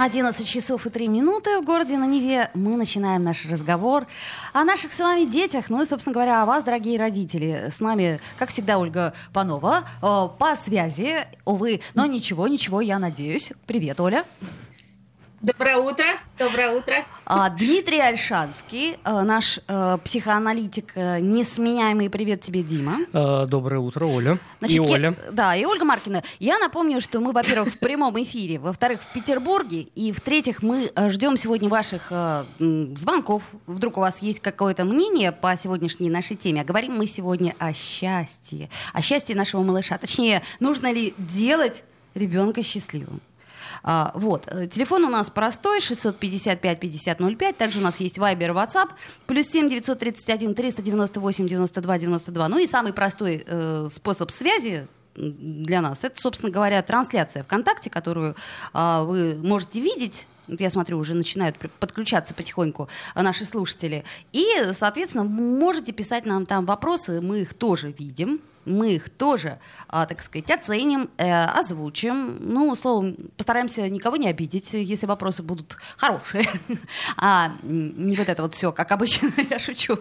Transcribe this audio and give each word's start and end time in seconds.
11 0.00 0.48
часов 0.48 0.86
и 0.86 0.90
3 0.90 1.08
минуты 1.08 1.60
в 1.60 1.64
городе 1.64 1.98
на 1.98 2.06
Неве. 2.06 2.48
Мы 2.54 2.76
начинаем 2.76 3.22
наш 3.22 3.44
разговор 3.44 4.06
о 4.54 4.64
наших 4.64 4.94
с 4.94 4.98
вами 4.98 5.26
детях, 5.26 5.66
ну 5.68 5.82
и, 5.82 5.84
собственно 5.84 6.14
говоря, 6.14 6.42
о 6.42 6.46
вас, 6.46 6.64
дорогие 6.64 6.98
родители. 6.98 7.68
С 7.70 7.80
нами, 7.80 8.18
как 8.38 8.48
всегда, 8.48 8.78
Ольга 8.78 9.12
Панова. 9.34 9.84
Э, 10.00 10.28
по 10.38 10.56
связи, 10.56 11.26
увы, 11.44 11.82
но 11.92 12.06
ничего, 12.06 12.48
ничего, 12.48 12.80
я 12.80 12.98
надеюсь. 12.98 13.52
Привет, 13.66 14.00
Оля. 14.00 14.24
Доброе 15.42 15.78
утро. 15.78 16.04
Доброе 16.38 16.76
утро. 16.76 16.96
А, 17.24 17.48
Дмитрий 17.48 17.98
Альшанский, 17.98 18.98
э, 19.02 19.22
наш 19.22 19.58
э, 19.66 19.98
психоаналитик, 20.04 20.92
э, 20.94 21.18
несменяемый. 21.20 22.10
Привет 22.10 22.42
тебе, 22.42 22.62
Дима. 22.62 22.98
Доброе 23.46 23.78
утро, 23.78 24.04
Оля. 24.04 24.38
Значит, 24.58 24.76
и 24.76 24.80
Оля. 24.80 25.16
Я, 25.18 25.32
да, 25.32 25.56
и 25.56 25.64
Ольга 25.64 25.86
Маркина. 25.86 26.22
Я 26.40 26.58
напомню, 26.58 27.00
что 27.00 27.20
мы, 27.20 27.32
во-первых, 27.32 27.72
в 27.72 27.78
прямом 27.78 28.22
эфире, 28.22 28.58
во-вторых, 28.58 29.00
в 29.00 29.10
Петербурге, 29.14 29.86
и 29.94 30.12
в-третьих, 30.12 30.62
мы 30.62 30.92
ждем 31.08 31.38
сегодня 31.38 31.70
ваших 31.70 32.12
звонков. 32.58 33.44
Вдруг 33.66 33.96
у 33.96 34.00
вас 34.00 34.20
есть 34.20 34.40
какое-то 34.40 34.84
мнение 34.84 35.32
по 35.32 35.56
сегодняшней 35.56 36.10
нашей 36.10 36.36
теме. 36.36 36.60
А 36.60 36.64
говорим 36.64 36.98
мы 36.98 37.06
сегодня 37.06 37.54
о 37.58 37.72
счастье, 37.72 38.68
о 38.92 39.00
счастье 39.00 39.34
нашего 39.34 39.62
малыша. 39.62 39.96
Точнее, 39.96 40.42
нужно 40.58 40.92
ли 40.92 41.14
делать 41.16 41.82
ребенка 42.14 42.62
счастливым. 42.62 43.22
А, 43.82 44.12
вот. 44.14 44.46
Э, 44.46 44.66
телефон 44.66 45.04
у 45.04 45.08
нас 45.08 45.30
простой, 45.30 45.80
655-5005. 45.80 47.52
Также 47.54 47.78
у 47.78 47.82
нас 47.82 48.00
есть 48.00 48.18
Viber, 48.18 48.52
WhatsApp. 48.54 48.90
Плюс 49.26 49.46
7 49.48 49.68
931 49.68 50.54
398 50.54 51.48
92 51.48 51.98
92. 51.98 52.48
Ну 52.48 52.58
и 52.58 52.66
самый 52.66 52.92
простой 52.92 53.44
э, 53.46 53.88
способ 53.90 54.30
связи 54.30 54.86
для 55.16 55.80
нас, 55.80 56.04
это, 56.04 56.20
собственно 56.20 56.52
говоря, 56.52 56.80
трансляция 56.82 57.42
ВКонтакте, 57.42 57.90
которую 57.90 58.36
э, 58.72 59.02
вы 59.02 59.34
можете 59.42 59.80
видеть 59.80 60.26
я 60.58 60.68
смотрю, 60.68 60.98
уже 60.98 61.14
начинают 61.14 61.56
подключаться 61.78 62.34
потихоньку 62.34 62.88
наши 63.14 63.44
слушатели. 63.44 64.04
И, 64.32 64.44
соответственно, 64.72 65.22
можете 65.22 65.92
писать 65.92 66.26
нам 66.26 66.44
там 66.44 66.66
вопросы, 66.66 67.20
мы 67.20 67.42
их 67.42 67.54
тоже 67.54 67.94
видим 67.96 68.40
мы 68.64 68.94
их 68.94 69.10
тоже, 69.10 69.58
а, 69.88 70.06
так 70.06 70.22
сказать, 70.22 70.50
оценим, 70.50 71.10
э, 71.16 71.44
озвучим. 71.44 72.36
Ну, 72.40 72.74
словом, 72.74 73.16
постараемся 73.36 73.88
никого 73.88 74.16
не 74.16 74.28
обидеть, 74.28 74.72
если 74.72 75.06
вопросы 75.06 75.42
будут 75.42 75.76
хорошие, 75.96 76.48
а 77.16 77.52
не 77.62 78.14
вот 78.16 78.28
это 78.28 78.42
вот 78.42 78.54
все, 78.54 78.72
как 78.72 78.92
обычно, 78.92 79.30
я 79.50 79.58
шучу. 79.58 79.96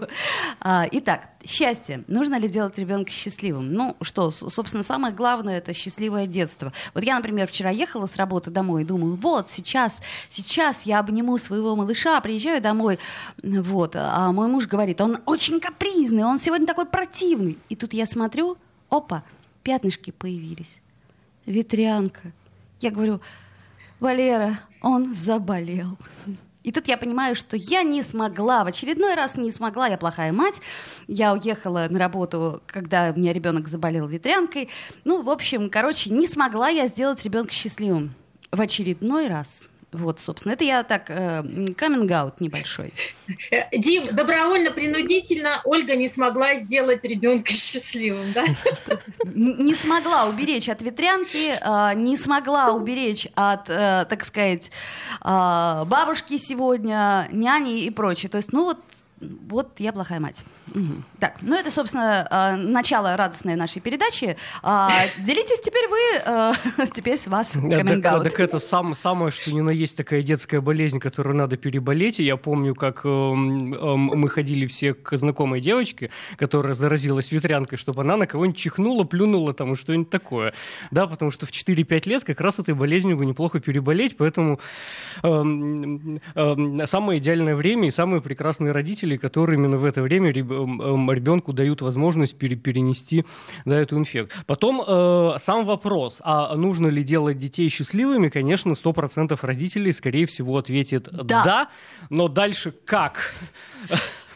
А, 0.59 0.85
итак, 0.91 1.29
счастье. 1.45 2.03
Нужно 2.07 2.39
ли 2.39 2.49
делать 2.49 2.77
ребенка 2.77 3.11
счастливым? 3.11 3.73
Ну, 3.73 3.95
что, 4.01 4.31
собственно, 4.31 4.83
самое 4.83 5.13
главное 5.13 5.57
это 5.57 5.73
счастливое 5.73 6.27
детство. 6.27 6.73
Вот 6.93 7.03
я, 7.03 7.15
например, 7.15 7.47
вчера 7.47 7.69
ехала 7.69 8.07
с 8.07 8.17
работы 8.17 8.51
домой 8.51 8.83
и 8.83 8.85
думаю, 8.85 9.15
вот 9.15 9.49
сейчас, 9.49 10.01
сейчас 10.29 10.83
я 10.83 10.99
обниму 10.99 11.37
своего 11.37 11.75
малыша, 11.75 12.19
приезжаю 12.21 12.61
домой, 12.61 12.99
вот, 13.41 13.95
а 13.95 14.31
мой 14.31 14.47
муж 14.47 14.67
говорит, 14.67 15.01
он 15.01 15.17
очень 15.25 15.59
капризный, 15.59 16.23
он 16.23 16.37
сегодня 16.37 16.67
такой 16.67 16.85
противный. 16.85 17.57
И 17.69 17.75
тут 17.75 17.93
я 17.93 18.05
смотрю, 18.05 18.57
опа, 18.89 19.23
пятнышки 19.63 20.11
появились. 20.11 20.79
Ветрянка. 21.45 22.31
Я 22.79 22.91
говорю, 22.91 23.21
Валера, 23.99 24.59
он 24.81 25.13
заболел. 25.13 25.97
И 26.63 26.71
тут 26.71 26.87
я 26.87 26.97
понимаю, 26.97 27.35
что 27.35 27.55
я 27.55 27.83
не 27.83 28.03
смогла, 28.03 28.63
в 28.63 28.67
очередной 28.67 29.15
раз 29.15 29.35
не 29.35 29.51
смогла, 29.51 29.87
я 29.87 29.97
плохая 29.97 30.33
мать. 30.33 30.61
Я 31.07 31.33
уехала 31.33 31.87
на 31.89 31.97
работу, 31.97 32.61
когда 32.67 33.11
у 33.15 33.19
меня 33.19 33.33
ребенок 33.33 33.67
заболел 33.67 34.07
ветрянкой. 34.07 34.69
Ну, 35.05 35.21
в 35.21 35.29
общем, 35.29 35.69
короче, 35.69 36.11
не 36.11 36.27
смогла 36.27 36.69
я 36.69 36.87
сделать 36.87 37.23
ребенка 37.23 37.53
счастливым. 37.53 38.13
В 38.51 38.59
очередной 38.59 39.27
раз 39.27 39.69
вот, 39.91 40.19
собственно, 40.19 40.53
это 40.53 40.63
я 40.63 40.83
так, 40.83 41.07
каминг-аут 41.07 42.35
э, 42.39 42.43
небольшой. 42.43 42.93
Дим, 43.71 44.07
добровольно-принудительно 44.11 45.61
Ольга 45.65 45.95
не 45.95 46.07
смогла 46.07 46.55
сделать 46.55 47.03
ребенка 47.03 47.51
счастливым, 47.51 48.31
да? 48.33 48.43
Не 49.25 49.73
смогла 49.73 50.25
уберечь 50.25 50.69
от 50.69 50.81
ветрянки, 50.83 51.57
э, 51.59 51.95
не 51.95 52.17
смогла 52.17 52.71
уберечь 52.71 53.27
от, 53.33 53.69
э, 53.69 54.05
так 54.07 54.25
сказать, 54.25 54.71
э, 55.21 55.83
бабушки 55.85 56.37
сегодня, 56.37 57.27
няни 57.31 57.81
и 57.83 57.89
прочее. 57.89 58.29
То 58.29 58.37
есть, 58.37 58.53
ну 58.53 58.65
вот 58.65 58.77
вот 59.21 59.79
я 59.79 59.91
плохая 59.91 60.19
мать. 60.19 60.45
Угу. 60.73 61.03
Так, 61.19 61.37
ну 61.41 61.55
это, 61.55 61.71
собственно, 61.71 62.27
э, 62.29 62.55
начало 62.55 63.17
радостной 63.17 63.55
нашей 63.55 63.81
передачи. 63.81 64.37
А, 64.61 64.89
делитесь 65.17 65.59
теперь 65.61 65.87
вы, 65.89 65.97
э, 66.25 66.53
теперь 66.93 67.17
с 67.17 67.27
вас 67.27 67.51
каминг 67.51 68.03
так, 68.03 68.23
так 68.23 68.39
это 68.39 68.59
сам, 68.59 68.95
самое, 68.95 69.31
что 69.31 69.53
ни 69.53 69.61
на 69.61 69.71
есть 69.71 69.97
такая 69.97 70.21
детская 70.21 70.61
болезнь, 70.61 70.99
которую 70.99 71.35
надо 71.35 71.57
переболеть. 71.57 72.19
И 72.19 72.23
я 72.23 72.37
помню, 72.37 72.75
как 72.75 73.01
э, 73.03 73.09
мы 73.09 74.29
ходили 74.29 74.67
все 74.67 74.93
к 74.93 75.17
знакомой 75.17 75.61
девочке, 75.61 76.11
которая 76.37 76.73
заразилась 76.73 77.31
ветрянкой, 77.31 77.77
чтобы 77.77 78.01
она 78.01 78.17
на 78.17 78.27
кого-нибудь 78.27 78.59
чихнула, 78.59 79.03
плюнула 79.03 79.53
там 79.53 79.73
и 79.73 79.75
что-нибудь 79.75 80.09
такое. 80.09 80.53
Да, 80.91 81.07
потому 81.07 81.31
что 81.31 81.45
в 81.45 81.51
4-5 81.51 82.09
лет 82.09 82.23
как 82.23 82.41
раз 82.41 82.59
этой 82.59 82.73
болезнью 82.73 83.17
бы 83.17 83.25
неплохо 83.25 83.59
переболеть, 83.59 84.17
поэтому 84.17 84.59
самое 85.21 87.19
идеальное 87.19 87.55
время 87.55 87.87
и 87.87 87.91
самые 87.91 88.21
прекрасные 88.21 88.71
родители 88.71 89.08
родителей, 89.09 89.17
которые 89.17 89.57
именно 89.57 89.77
в 89.77 89.85
это 89.85 90.01
время 90.01 90.31
ребенку 90.31 91.53
дают 91.53 91.81
возможность 91.81 92.37
перенести 92.37 93.25
да, 93.65 93.77
эту 93.77 93.97
инфекцию. 93.97 94.43
Потом 94.45 94.81
э, 94.85 95.39
сам 95.39 95.65
вопрос, 95.65 96.21
а 96.23 96.55
нужно 96.55 96.87
ли 96.87 97.03
делать 97.03 97.39
детей 97.39 97.69
счастливыми, 97.69 98.29
конечно, 98.29 98.73
100% 98.73 99.37
родителей, 99.41 99.93
скорее 99.93 100.25
всего, 100.25 100.57
ответит 100.57 101.09
«да», 101.11 101.43
да 101.43 101.69
но 102.09 102.27
дальше 102.27 102.71
как? 102.85 103.33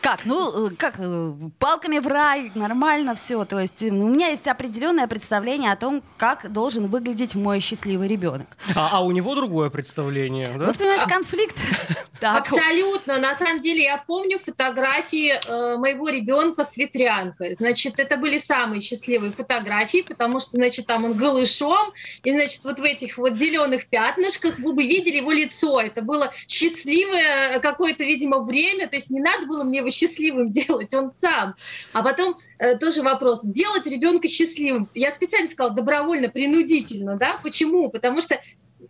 Как? 0.03 0.25
Ну, 0.25 0.67
э, 0.67 0.75
как, 0.75 0.95
э, 0.97 1.33
палками 1.59 1.99
в 1.99 2.07
рай, 2.07 2.51
нормально 2.55 3.15
все. 3.15 3.45
То 3.45 3.59
есть 3.59 3.81
у 3.81 4.09
меня 4.09 4.27
есть 4.27 4.47
определенное 4.47 5.07
представление 5.07 5.71
о 5.71 5.77
том, 5.77 6.03
как 6.17 6.51
должен 6.51 6.87
выглядеть 6.87 7.35
мой 7.35 7.61
счастливый 7.61 8.09
ребенок. 8.09 8.47
А, 8.75 8.89
а 8.91 8.99
у 8.99 9.11
него 9.11 9.33
другое 9.33 9.69
представление, 9.69 10.49
да? 10.57 10.65
Вот, 10.65 10.77
понимаешь, 10.77 11.03
конфликт. 11.03 11.55
Абсолютно. 12.23 13.19
На 13.19 13.35
самом 13.35 13.61
деле, 13.61 13.83
я 13.83 13.97
помню 13.97 14.39
фотографии 14.39 15.33
э, 15.33 15.77
моего 15.77 16.09
ребенка 16.09 16.63
с 16.63 16.77
ветрянкой. 16.77 17.53
Значит, 17.53 17.99
это 17.99 18.17
были 18.17 18.37
самые 18.37 18.81
счастливые 18.81 19.31
фотографии, 19.31 20.01
потому 20.01 20.39
что, 20.39 20.51
значит, 20.51 20.87
там 20.87 21.05
он 21.05 21.13
голышом, 21.13 21.93
и, 22.23 22.31
значит, 22.31 22.63
вот 22.63 22.79
в 22.79 22.83
этих 22.83 23.17
вот 23.17 23.35
зеленых 23.35 23.87
пятнышках 23.87 24.59
вы 24.59 24.73
бы 24.73 24.83
видели 24.83 25.17
его 25.17 25.31
лицо. 25.31 25.79
Это 25.79 26.01
было 26.01 26.31
счастливое 26.47 27.59
какое-то, 27.59 28.03
видимо, 28.03 28.39
время, 28.39 28.87
то 28.87 28.95
есть 28.95 29.09
не 29.09 29.19
надо 29.19 29.45
было 29.45 29.63
мне 29.63 29.87
счастливым 29.89 30.51
делать, 30.51 30.93
он 30.93 31.13
сам. 31.13 31.55
А 31.93 32.03
потом 32.03 32.37
э, 32.59 32.77
тоже 32.77 33.01
вопрос, 33.01 33.43
делать 33.43 33.85
ребенка 33.87 34.27
счастливым. 34.27 34.89
Я 34.93 35.11
специально 35.11 35.49
сказала 35.49 35.75
добровольно, 35.75 36.29
принудительно, 36.29 37.17
да? 37.17 37.39
Почему? 37.43 37.89
Потому 37.89 38.21
что 38.21 38.39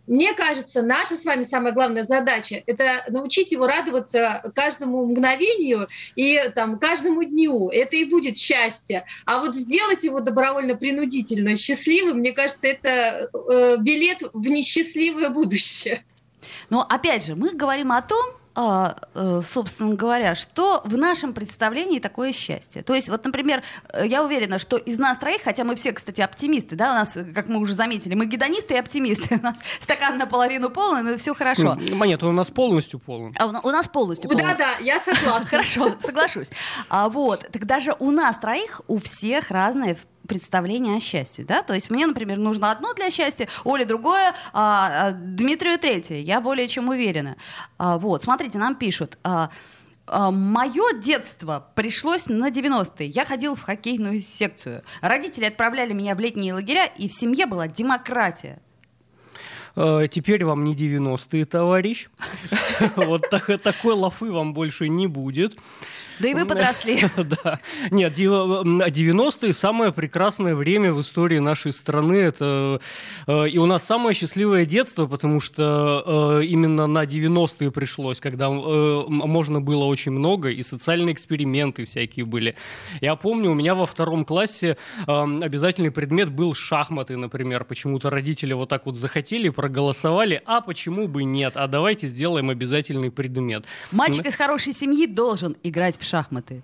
мне 0.06 0.34
кажется, 0.34 0.82
наша 0.82 1.16
с 1.16 1.24
вами 1.24 1.44
самая 1.44 1.72
главная 1.72 2.02
задача– 2.02 2.62
это 2.66 3.04
научить 3.08 3.52
его 3.52 3.66
радоваться 3.66 4.52
каждому 4.54 5.06
мгновению 5.06 5.88
и 6.14 6.40
там, 6.54 6.78
каждому 6.78 7.24
дню. 7.24 7.70
Это 7.70 7.96
и 7.96 8.04
будет 8.04 8.36
счастье. 8.36 9.06
А 9.24 9.40
вот 9.40 9.56
сделать 9.56 10.04
его 10.04 10.20
добровольно-принудительно 10.20 11.56
счастливым, 11.56 12.18
мне 12.18 12.32
кажется, 12.32 12.68
это 12.68 13.30
э, 13.32 13.76
билет 13.78 14.18
в 14.32 14.48
несчастливое 14.48 15.30
будущее. 15.30 16.04
Но 16.68 16.84
опять 16.88 17.24
же, 17.24 17.34
мы 17.34 17.50
говорим 17.52 17.92
о 17.92 18.02
том, 18.02 18.24
собственно 18.54 19.94
говоря, 19.94 20.34
что 20.34 20.80
в 20.84 20.96
нашем 20.96 21.32
представлении 21.32 21.98
такое 21.98 22.32
счастье. 22.32 22.82
То 22.82 22.94
есть, 22.94 23.08
вот, 23.08 23.24
например, 23.24 23.62
э, 23.92 24.06
я 24.06 24.22
уверена, 24.22 24.58
что 24.58 24.76
из 24.76 24.98
нас 24.98 25.18
троих, 25.18 25.42
хотя 25.42 25.64
мы 25.64 25.74
все, 25.74 25.92
кстати, 25.92 26.20
оптимисты, 26.20 26.76
да, 26.76 26.92
у 26.92 26.94
нас, 26.94 27.16
как 27.34 27.48
мы 27.48 27.58
уже 27.58 27.74
заметили, 27.74 28.14
мы 28.14 28.26
гедонисты 28.26 28.74
и 28.74 28.76
оптимисты, 28.76 29.36
у 29.40 29.42
нас 29.42 29.56
стакан 29.80 30.18
наполовину 30.18 30.70
полный, 30.70 31.02
но 31.02 31.16
все 31.16 31.34
хорошо. 31.34 31.74
Нет, 31.74 32.22
у 32.22 32.32
нас 32.32 32.50
полностью 32.50 33.00
полный. 33.00 33.32
А 33.38 33.46
у, 33.46 33.68
у 33.68 33.70
нас 33.70 33.88
полностью 33.88 34.30
полный. 34.30 34.44
Да-да, 34.44 34.76
я 34.78 35.00
согласна. 35.00 35.46
Хорошо, 35.50 35.94
соглашусь. 36.00 36.50
А 36.88 37.08
вот, 37.08 37.46
так 37.50 37.66
даже 37.66 37.94
у 37.98 38.10
нас 38.10 38.38
троих, 38.38 38.80
у 38.86 38.98
всех 38.98 39.50
разные 39.50 39.96
представление 40.26 40.96
о 40.96 41.00
счастье, 41.00 41.44
да, 41.44 41.62
то 41.62 41.74
есть 41.74 41.90
мне, 41.90 42.06
например, 42.06 42.38
нужно 42.38 42.70
одно 42.70 42.94
для 42.94 43.10
счастья, 43.10 43.48
Оле 43.64 43.84
другое, 43.84 44.34
а, 44.52 45.08
а 45.08 45.12
Дмитрию 45.12 45.78
третье, 45.78 46.16
я 46.16 46.40
более 46.40 46.68
чем 46.68 46.88
уверена. 46.88 47.36
А, 47.78 47.98
вот, 47.98 48.22
смотрите, 48.22 48.58
нам 48.58 48.76
пишут, 48.76 49.18
а, 49.22 49.50
а, 50.06 50.30
Мое 50.30 50.98
детство 51.00 51.70
пришлось 51.74 52.26
на 52.26 52.50
90-е. 52.50 53.08
Я 53.08 53.24
ходил 53.24 53.54
в 53.54 53.62
хоккейную 53.62 54.20
секцию. 54.20 54.82
Родители 55.00 55.46
отправляли 55.46 55.92
меня 55.92 56.14
в 56.14 56.20
летние 56.20 56.52
лагеря, 56.52 56.84
и 56.84 57.08
в 57.08 57.12
семье 57.12 57.46
была 57.46 57.68
демократия. 57.68 58.60
Э, 59.76 60.06
теперь 60.10 60.44
вам 60.44 60.64
не 60.64 60.74
90-е, 60.74 61.44
товарищ. 61.46 62.08
Вот 62.96 63.28
такой 63.30 63.94
лафы 63.94 64.30
вам 64.30 64.54
больше 64.54 64.88
не 64.88 65.06
будет. 65.06 65.56
Да 66.18 66.28
и 66.28 66.34
вы 66.34 66.46
подросли. 66.46 67.04
Да. 67.44 67.58
Нет, 67.90 68.18
90-е 68.18 69.52
самое 69.52 69.92
прекрасное 69.92 70.54
время 70.54 70.92
в 70.92 71.00
истории 71.00 71.38
нашей 71.38 71.72
страны. 71.72 72.14
Это 72.14 72.80
э, 73.26 73.48
и 73.48 73.58
у 73.58 73.66
нас 73.66 73.84
самое 73.84 74.14
счастливое 74.14 74.66
детство, 74.66 75.06
потому 75.06 75.40
что 75.40 76.40
э, 76.40 76.44
именно 76.44 76.86
на 76.86 77.04
90-е 77.04 77.70
пришлось, 77.70 78.20
когда 78.20 78.46
э, 78.46 79.04
можно 79.08 79.60
было 79.60 79.84
очень 79.84 80.12
много, 80.12 80.50
и 80.50 80.62
социальные 80.62 81.14
эксперименты 81.14 81.84
всякие 81.84 82.26
были. 82.26 82.56
Я 83.00 83.16
помню, 83.16 83.50
у 83.50 83.54
меня 83.54 83.74
во 83.74 83.86
втором 83.86 84.24
классе 84.24 84.76
обязательный 85.06 85.90
предмет 85.90 86.30
был 86.30 86.54
шахматы, 86.54 87.16
например. 87.16 87.64
Почему-то 87.64 88.10
родители 88.10 88.52
вот 88.52 88.68
так 88.68 88.86
вот 88.86 88.96
захотели, 88.96 89.48
проголосовали, 89.48 90.42
а 90.44 90.60
почему 90.60 91.08
бы 91.08 91.24
нет? 91.24 91.56
А 91.56 91.66
давайте 91.66 92.06
сделаем 92.06 92.50
обязательный 92.50 93.10
предмет. 93.10 93.64
Мальчик 93.92 94.26
из 94.26 94.36
хорошей 94.36 94.72
семьи 94.72 95.06
должен 95.06 95.56
играть 95.62 95.98
в 95.98 96.03
шахматы. 96.04 96.62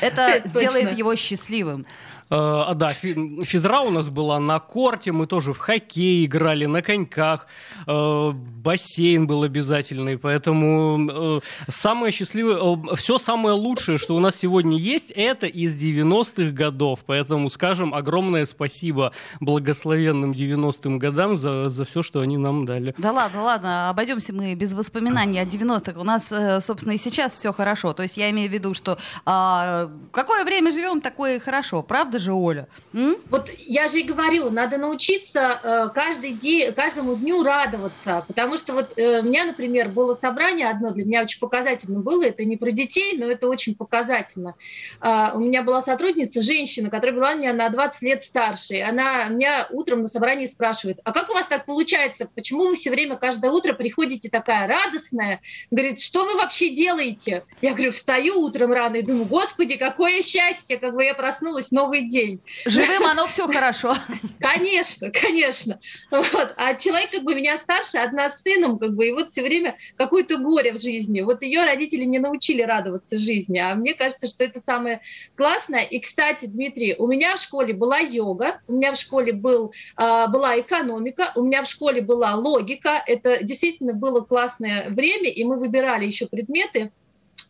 Это 0.00 0.42
сделает 0.44 0.96
его 0.96 1.16
счастливым. 1.16 1.86
Э, 2.30 2.36
а, 2.36 2.74
да, 2.74 2.92
физра 2.92 3.80
у 3.80 3.90
нас 3.90 4.08
была 4.08 4.40
на 4.40 4.58
корте, 4.58 5.12
мы 5.12 5.26
тоже 5.26 5.52
в 5.52 5.58
хоккей 5.58 6.24
играли, 6.24 6.64
на 6.66 6.82
коньках, 6.82 7.46
э, 7.86 8.30
бассейн 8.32 9.26
был 9.26 9.42
обязательный, 9.42 10.16
поэтому 10.18 11.38
э, 11.38 11.40
самое 11.68 12.12
счастливое, 12.12 12.96
все 12.96 13.18
самое 13.18 13.54
лучшее, 13.54 13.98
что 13.98 14.16
у 14.16 14.20
нас 14.20 14.36
сегодня 14.36 14.78
есть, 14.78 15.10
это 15.10 15.46
из 15.46 15.74
90-х 15.74 16.52
годов, 16.52 17.00
поэтому 17.06 17.50
скажем 17.50 17.94
огромное 17.94 18.46
спасибо 18.46 19.12
благословенным 19.40 20.32
90-м 20.32 20.98
годам 20.98 21.36
за, 21.36 21.68
за 21.68 21.84
все, 21.84 22.02
что 22.02 22.20
они 22.20 22.38
нам 22.38 22.64
дали. 22.64 22.94
Да 22.98 23.12
ладно, 23.12 23.42
ладно, 23.42 23.90
обойдемся 23.90 24.32
мы 24.32 24.54
без 24.54 24.72
воспоминаний 24.72 25.38
о 25.40 25.44
90-х. 25.44 26.00
У 26.00 26.04
нас, 26.04 26.32
собственно, 26.64 26.92
и 26.92 26.98
сейчас 26.98 27.32
все 27.32 27.52
хорошо. 27.52 27.92
То 27.92 28.02
есть 28.02 28.16
я 28.16 28.30
имею 28.30 28.50
в 28.50 28.52
виду, 28.52 28.74
что 28.74 28.98
а, 29.26 29.90
какое 30.10 30.44
время 30.44 30.72
живем, 30.72 31.00
такое 31.00 31.36
и 31.36 31.38
хорошо. 31.38 31.82
Правда 31.82 32.13
же? 32.18 32.24
же, 32.24 32.32
Оля? 32.32 32.66
М? 32.92 33.16
Вот 33.30 33.50
я 33.58 33.86
же 33.86 34.00
и 34.00 34.02
говорю, 34.02 34.50
надо 34.50 34.78
научиться 34.78 35.60
э, 35.62 35.88
каждый 35.94 36.32
день, 36.32 36.72
каждому 36.72 37.14
дню 37.14 37.42
радоваться, 37.42 38.24
потому 38.26 38.56
что 38.56 38.72
вот 38.72 38.94
э, 38.96 39.20
у 39.20 39.22
меня, 39.24 39.44
например, 39.44 39.88
было 39.90 40.14
собрание 40.14 40.68
одно, 40.68 40.90
для 40.90 41.04
меня 41.04 41.22
очень 41.22 41.38
показательно 41.38 42.00
было, 42.00 42.24
это 42.24 42.44
не 42.44 42.56
про 42.56 42.70
детей, 42.70 43.16
но 43.18 43.26
это 43.26 43.48
очень 43.48 43.76
показательно. 43.76 44.54
Э, 45.00 45.34
у 45.34 45.40
меня 45.40 45.62
была 45.62 45.82
сотрудница, 45.82 46.40
женщина, 46.42 46.90
которая 46.90 47.14
была 47.14 47.34
меня 47.34 47.52
на 47.52 47.68
20 47.68 48.02
лет 48.02 48.22
старше, 48.22 48.80
она 48.80 49.26
меня 49.26 49.68
утром 49.70 50.02
на 50.02 50.08
собрании 50.08 50.46
спрашивает, 50.46 50.98
а 51.04 51.12
как 51.12 51.30
у 51.30 51.34
вас 51.34 51.46
так 51.46 51.66
получается, 51.66 52.28
почему 52.34 52.64
вы 52.68 52.74
все 52.74 52.90
время 52.90 53.16
каждое 53.16 53.50
утро 53.50 53.74
приходите 53.74 54.28
такая 54.30 54.66
радостная, 54.66 55.40
говорит, 55.70 56.00
что 56.00 56.24
вы 56.24 56.34
вообще 56.34 56.70
делаете? 56.70 57.44
Я 57.60 57.74
говорю, 57.74 57.92
встаю 57.92 58.40
утром 58.40 58.72
рано 58.72 58.96
и 58.96 59.02
думаю, 59.02 59.26
господи, 59.26 59.76
какое 59.76 60.22
счастье, 60.22 60.78
как 60.78 60.94
бы 60.94 61.04
я 61.04 61.14
проснулась, 61.14 61.70
новый 61.70 62.03
день. 62.08 62.40
Живым 62.66 63.04
оно 63.06 63.26
все 63.26 63.46
хорошо. 63.46 63.96
Конечно, 64.40 65.10
конечно. 65.10 65.80
Вот. 66.10 66.52
А 66.56 66.74
человек 66.74 67.10
как 67.10 67.22
бы 67.22 67.34
меня 67.34 67.56
старше, 67.56 67.98
одна 67.98 68.30
с 68.30 68.42
сыном, 68.42 68.78
как 68.78 68.94
бы, 68.94 69.08
и 69.08 69.12
вот 69.12 69.30
все 69.30 69.42
время 69.42 69.76
какое-то 69.96 70.38
горе 70.38 70.72
в 70.72 70.80
жизни. 70.80 71.22
Вот 71.22 71.42
ее 71.42 71.64
родители 71.64 72.04
не 72.04 72.18
научили 72.18 72.62
радоваться 72.62 73.16
жизни, 73.16 73.58
а 73.58 73.74
мне 73.74 73.94
кажется, 73.94 74.26
что 74.26 74.44
это 74.44 74.60
самое 74.60 75.00
классное. 75.36 75.82
И, 75.82 75.98
кстати, 75.98 76.46
Дмитрий, 76.46 76.94
у 76.98 77.06
меня 77.06 77.36
в 77.36 77.40
школе 77.40 77.72
была 77.72 77.98
йога, 77.98 78.60
у 78.68 78.74
меня 78.74 78.92
в 78.92 78.96
школе 78.96 79.32
был, 79.32 79.72
а, 79.96 80.28
была 80.28 80.60
экономика, 80.60 81.32
у 81.36 81.42
меня 81.42 81.62
в 81.62 81.68
школе 81.68 82.02
была 82.02 82.34
логика. 82.34 83.02
Это 83.06 83.42
действительно 83.42 83.94
было 83.94 84.20
классное 84.20 84.88
время, 84.90 85.30
и 85.30 85.44
мы 85.44 85.58
выбирали 85.58 86.04
еще 86.04 86.26
предметы, 86.26 86.92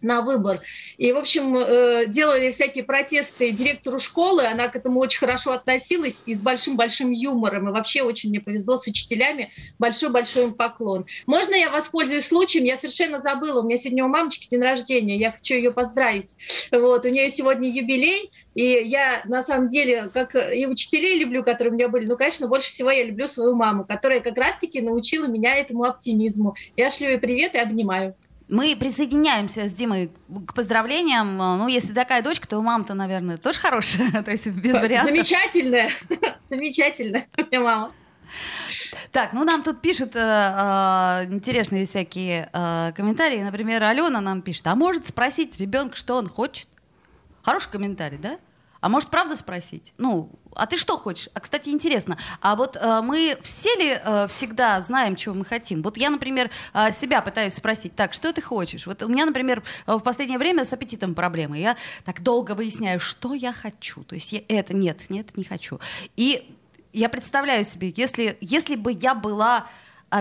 на 0.05 0.21
выбор. 0.23 0.59
И, 0.99 1.12
в 1.12 1.17
общем, 1.17 1.56
э, 1.56 2.06
делали 2.06 2.53
всякие 2.53 2.85
протесты 2.85 3.51
директору 3.51 3.99
школы, 3.99 4.45
она 4.45 4.69
к 4.69 4.77
этому 4.77 5.01
очень 5.01 5.19
хорошо 5.19 5.53
относилась 5.53 6.23
и 6.27 6.35
с 6.35 6.43
большим-большим 6.43 7.11
юмором. 7.11 7.69
И 7.69 7.73
вообще 7.73 8.03
очень 8.03 8.31
мне 8.31 8.41
повезло 8.41 8.77
с 8.77 8.87
учителями. 8.87 9.51
Большой-большой 9.79 10.45
им 10.45 10.55
поклон. 10.55 11.06
Можно 11.27 11.55
я 11.55 11.71
воспользуюсь 11.71 12.27
случаем? 12.27 12.65
Я 12.65 12.77
совершенно 12.77 13.19
забыла. 13.19 13.61
У 13.61 13.65
меня 13.65 13.77
сегодня 13.77 14.05
у 14.05 14.09
мамочки 14.09 14.49
день 14.49 14.62
рождения. 14.62 15.17
Я 15.17 15.33
хочу 15.33 15.55
ее 15.55 15.73
поздравить. 15.73 16.35
Вот, 16.71 17.05
у 17.05 17.09
нее 17.09 17.29
сегодня 17.31 17.69
юбилей. 17.69 18.31
И 18.55 18.65
я, 18.65 19.23
на 19.25 19.43
самом 19.43 19.69
деле, 19.69 20.11
как 20.12 20.35
и 20.35 20.67
учителей 20.67 21.19
люблю, 21.19 21.43
которые 21.43 21.73
у 21.73 21.75
меня 21.75 21.89
были, 21.89 22.06
но, 22.06 22.17
конечно, 22.17 22.47
больше 22.47 22.69
всего 22.69 22.91
я 22.91 23.05
люблю 23.05 23.27
свою 23.27 23.55
маму, 23.55 23.85
которая 23.85 24.21
как 24.21 24.37
раз-таки 24.37 24.81
научила 24.81 25.27
меня 25.27 25.56
этому 25.56 25.85
оптимизму. 25.85 26.55
Я 26.77 26.91
шлю 26.91 27.09
ей 27.09 27.19
привет 27.19 27.55
и 27.55 27.59
обнимаю. 27.59 28.15
Мы 28.49 28.76
присоединяемся 28.76 29.69
с 29.69 29.73
Димой 29.73 30.12
к 30.46 30.55
поздравлениям. 30.55 31.37
Ну, 31.37 31.67
если 31.67 31.93
такая 31.93 32.23
дочка, 32.23 32.46
то 32.46 32.61
мама-то, 32.61 32.94
наверное, 32.94 33.38
тоже 33.38 33.58
хорошая. 33.58 34.23
то 34.25 34.31
есть 34.31 34.46
без 34.49 34.75
вариантов. 34.75 35.14
Замечательная. 35.14 35.91
Замечательная 36.50 37.26
у 37.38 37.43
меня 37.43 37.61
мама. 37.61 37.88
Так, 39.12 39.32
ну 39.32 39.44
нам 39.44 39.62
тут 39.62 39.81
пишут 39.81 40.17
э, 40.17 40.19
э, 40.19 41.32
интересные 41.32 41.87
всякие 41.87 42.50
э, 42.52 42.93
комментарии. 42.94 43.41
Например, 43.41 43.82
Алена 43.82 44.20
нам 44.20 44.43
пишет, 44.43 44.67
а 44.67 44.75
может 44.75 45.06
спросить 45.06 45.58
ребенка, 45.61 45.96
что 45.96 46.17
он 46.17 46.29
хочет? 46.29 46.69
Хороший 47.43 47.70
комментарий, 47.70 48.19
да? 48.19 48.38
А 48.84 48.90
может, 48.90 49.08
правда 49.08 49.34
спросить? 49.34 49.94
Ну, 49.96 50.28
а 50.54 50.66
ты 50.66 50.76
что 50.76 50.98
хочешь? 50.98 51.31
А, 51.32 51.40
кстати, 51.40 51.70
интересно, 51.70 52.19
а 52.42 52.54
вот 52.54 52.76
э, 52.76 53.00
мы 53.00 53.38
все 53.40 53.75
ли 53.76 53.98
э, 53.98 54.26
всегда 54.28 54.82
знаем, 54.82 55.16
чего 55.16 55.34
мы 55.34 55.46
хотим? 55.46 55.81
Вот 55.81 55.96
я, 55.96 56.10
например, 56.10 56.50
э, 56.75 56.92
себя 56.92 57.22
пытаюсь 57.22 57.54
спросить, 57.54 57.96
так, 57.96 58.12
что 58.12 58.31
ты 58.31 58.42
хочешь? 58.42 58.86
Вот 58.86 59.02
у 59.02 59.08
меня, 59.08 59.25
например, 59.25 59.62
в 59.86 60.00
последнее 60.00 60.38
время 60.38 60.66
с 60.66 60.75
аппетитом 60.75 61.14
проблемы. 61.14 61.56
Я 61.56 61.78
так 62.04 62.22
долго 62.22 62.54
выясняю, 62.54 63.00
что 63.00 63.32
я 63.32 63.54
хочу. 63.54 64.04
То 64.04 64.16
есть 64.16 64.32
я, 64.32 64.42
это 64.48 64.76
нет, 64.76 65.08
нет, 65.08 65.34
не 65.34 65.44
хочу. 65.44 65.81
И 66.16 66.54
я 66.92 67.08
представляю 67.08 67.64
себе, 67.64 67.90
если, 67.96 68.36
если 68.42 68.75
бы 68.76 68.92
я 68.92 69.14
была 69.14 69.66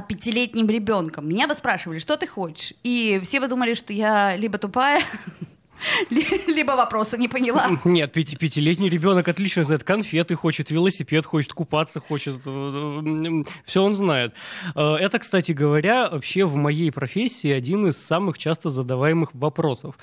пятилетним 0.08 0.70
ребенком, 0.70 1.28
меня 1.28 1.50
бы 1.50 1.54
спрашивали, 1.54 2.00
что 2.00 2.16
ты 2.16 2.28
хочешь? 2.28 2.74
И 2.84 3.20
все 3.26 3.42
бы 3.42 3.50
думали, 3.50 3.74
что 3.74 3.92
я 3.92 4.38
либо 4.38 4.58
тупая, 4.58 5.02
Либо 6.10 6.72
вопроса 6.72 7.18
не 7.18 7.28
поняла. 7.28 7.70
Нет, 7.84 8.12
пяти, 8.12 8.36
пятилетний 8.36 8.90
ребенок 8.90 9.28
отлично 9.28 9.64
знает 9.64 9.84
конфеты, 9.84 10.36
хочет 10.36 10.70
велосипед, 10.70 11.26
хочет 11.26 11.54
купаться, 11.54 12.00
хочет... 12.00 12.42
Э, 12.46 13.02
э, 13.04 13.44
Все 13.66 13.84
он 13.84 13.96
знает. 13.96 14.34
Э, 14.76 14.96
это, 14.96 15.20
кстати 15.20 15.52
говоря, 15.52 16.10
вообще 16.10 16.46
в 16.46 16.56
моей 16.56 16.92
профессии 16.92 17.52
один 17.52 17.88
из 17.88 17.98
самых 17.98 18.38
часто 18.38 18.70
задаваемых 18.70 19.30
вопросов 19.34 19.96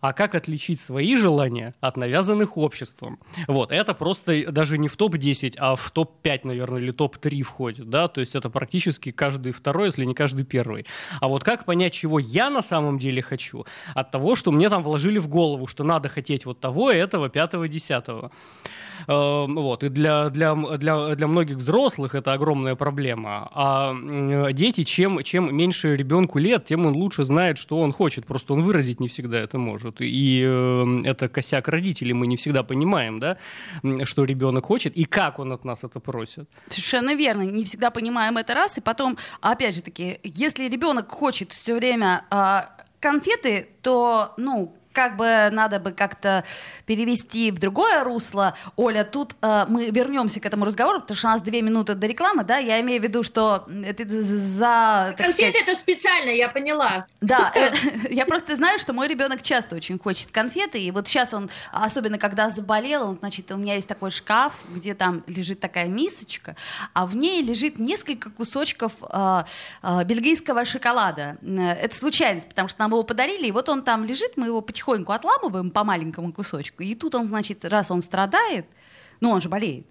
а 0.00 0.12
как 0.12 0.34
отличить 0.34 0.80
свои 0.80 1.16
желания 1.16 1.74
от 1.80 1.96
навязанных 1.96 2.56
обществом. 2.56 3.18
Вот, 3.46 3.72
это 3.72 3.94
просто 3.94 4.50
даже 4.50 4.78
не 4.78 4.88
в 4.88 4.96
топ-10, 4.96 5.54
а 5.58 5.76
в 5.76 5.90
топ-5, 5.90 6.40
наверное, 6.44 6.80
или 6.80 6.90
топ-3 6.90 7.42
входит, 7.42 7.90
да, 7.90 8.08
то 8.08 8.20
есть 8.20 8.34
это 8.34 8.50
практически 8.50 9.10
каждый 9.10 9.52
второй, 9.52 9.86
если 9.86 10.04
не 10.04 10.14
каждый 10.14 10.44
первый. 10.44 10.86
А 11.20 11.28
вот 11.28 11.44
как 11.44 11.64
понять, 11.64 11.92
чего 11.92 12.18
я 12.18 12.50
на 12.50 12.62
самом 12.62 12.98
деле 12.98 13.22
хочу, 13.22 13.64
от 13.94 14.10
того, 14.10 14.36
что 14.36 14.52
мне 14.52 14.68
там 14.68 14.82
вложили 14.82 15.18
в 15.18 15.28
голову, 15.28 15.66
что 15.66 15.84
надо 15.84 16.08
хотеть 16.08 16.46
вот 16.46 16.60
того, 16.60 16.90
этого, 16.90 17.28
пятого, 17.28 17.68
десятого. 17.68 18.30
Эм, 19.06 19.56
вот. 19.56 19.84
И 19.84 19.88
для, 19.88 20.28
для, 20.28 20.54
для, 20.54 21.14
для 21.14 21.26
многих 21.26 21.56
взрослых 21.56 22.14
это 22.14 22.32
огромная 22.32 22.74
проблема. 22.74 23.50
А 23.52 23.94
дети, 24.52 24.84
чем, 24.84 25.22
чем 25.22 25.54
меньше 25.54 25.94
ребенку 25.94 26.38
лет, 26.38 26.66
тем 26.66 26.86
он 26.86 26.94
лучше 26.94 27.24
знает, 27.24 27.58
что 27.58 27.78
он 27.78 27.92
хочет. 27.92 28.26
Просто 28.26 28.54
он 28.54 28.62
выразить 28.62 29.00
не 29.00 29.08
всегда 29.08 29.38
это 29.38 29.58
может. 29.58 29.89
И 29.98 30.42
э, 30.46 31.00
это 31.04 31.28
косяк 31.28 31.68
родителей. 31.68 32.12
Мы 32.12 32.26
не 32.26 32.36
всегда 32.36 32.62
понимаем, 32.62 33.18
да, 33.18 33.36
что 34.04 34.24
ребенок 34.24 34.66
хочет 34.66 34.96
и 34.96 35.04
как 35.04 35.38
он 35.38 35.52
от 35.52 35.64
нас 35.64 35.84
это 35.84 36.00
просит. 36.00 36.48
Совершенно 36.68 37.14
верно. 37.14 37.42
Не 37.42 37.64
всегда 37.64 37.90
понимаем 37.90 38.38
это 38.38 38.54
раз. 38.54 38.78
И 38.78 38.80
потом, 38.80 39.16
опять 39.40 39.74
же 39.74 39.82
таки, 39.82 40.18
если 40.22 40.68
ребенок 40.68 41.10
хочет 41.10 41.52
все 41.52 41.74
время 41.74 42.24
э, 42.30 42.62
конфеты, 43.00 43.68
то, 43.82 44.34
ну, 44.36 44.74
как 44.92 45.16
бы 45.16 45.48
надо 45.52 45.78
бы 45.78 45.92
как-то 45.92 46.44
перевести 46.86 47.50
в 47.50 47.58
другое 47.58 48.02
русло. 48.02 48.56
Оля, 48.76 49.04
тут 49.04 49.36
э, 49.40 49.64
мы 49.68 49.90
вернемся 49.90 50.40
к 50.40 50.46
этому 50.46 50.64
разговору, 50.64 51.00
потому 51.00 51.16
что 51.16 51.28
у 51.28 51.30
нас 51.30 51.42
две 51.42 51.62
минуты 51.62 51.94
до 51.94 52.06
рекламы, 52.06 52.44
да, 52.44 52.58
я 52.58 52.80
имею 52.80 53.00
в 53.00 53.04
виду, 53.04 53.22
что 53.22 53.66
это 53.84 54.04
за... 54.08 55.14
Конфеты 55.16 55.32
сказать... 55.32 55.68
это 55.68 55.74
специально, 55.74 56.30
я 56.30 56.48
поняла. 56.48 57.06
Да, 57.20 57.52
э, 57.54 57.70
я 58.10 58.26
просто 58.26 58.56
знаю, 58.56 58.78
что 58.78 58.92
мой 58.92 59.08
ребенок 59.08 59.42
часто 59.42 59.76
очень 59.76 59.98
хочет 59.98 60.30
конфеты, 60.30 60.80
и 60.80 60.90
вот 60.90 61.06
сейчас 61.06 61.32
он, 61.32 61.50
особенно 61.70 62.18
когда 62.18 62.50
заболел, 62.50 63.10
он, 63.10 63.18
значит, 63.18 63.50
у 63.52 63.56
меня 63.56 63.74
есть 63.74 63.88
такой 63.88 64.10
шкаф, 64.10 64.64
где 64.68 64.94
там 64.94 65.22
лежит 65.26 65.60
такая 65.60 65.86
мисочка, 65.86 66.56
а 66.92 67.06
в 67.06 67.14
ней 67.16 67.42
лежит 67.42 67.78
несколько 67.78 68.30
кусочков 68.30 68.94
э, 69.08 69.44
э, 69.82 70.04
бельгийского 70.04 70.64
шоколада. 70.64 71.36
Это 71.42 71.94
случайность, 71.94 72.48
потому 72.48 72.68
что 72.68 72.80
нам 72.80 72.90
его 72.90 73.04
подарили, 73.04 73.46
и 73.46 73.52
вот 73.52 73.68
он 73.68 73.82
там 73.82 74.04
лежит, 74.04 74.36
мы 74.36 74.46
его 74.46 74.60
потихоньку 74.60 74.79
потихоньку 74.80 75.12
отламываем 75.12 75.70
по 75.70 75.84
маленькому 75.84 76.32
кусочку, 76.32 76.82
и 76.82 76.94
тут 76.94 77.14
он, 77.14 77.28
значит, 77.28 77.64
раз 77.64 77.90
он 77.90 78.00
страдает, 78.00 78.66
ну 79.20 79.30
он 79.30 79.40
же 79.40 79.48
болеет, 79.50 79.86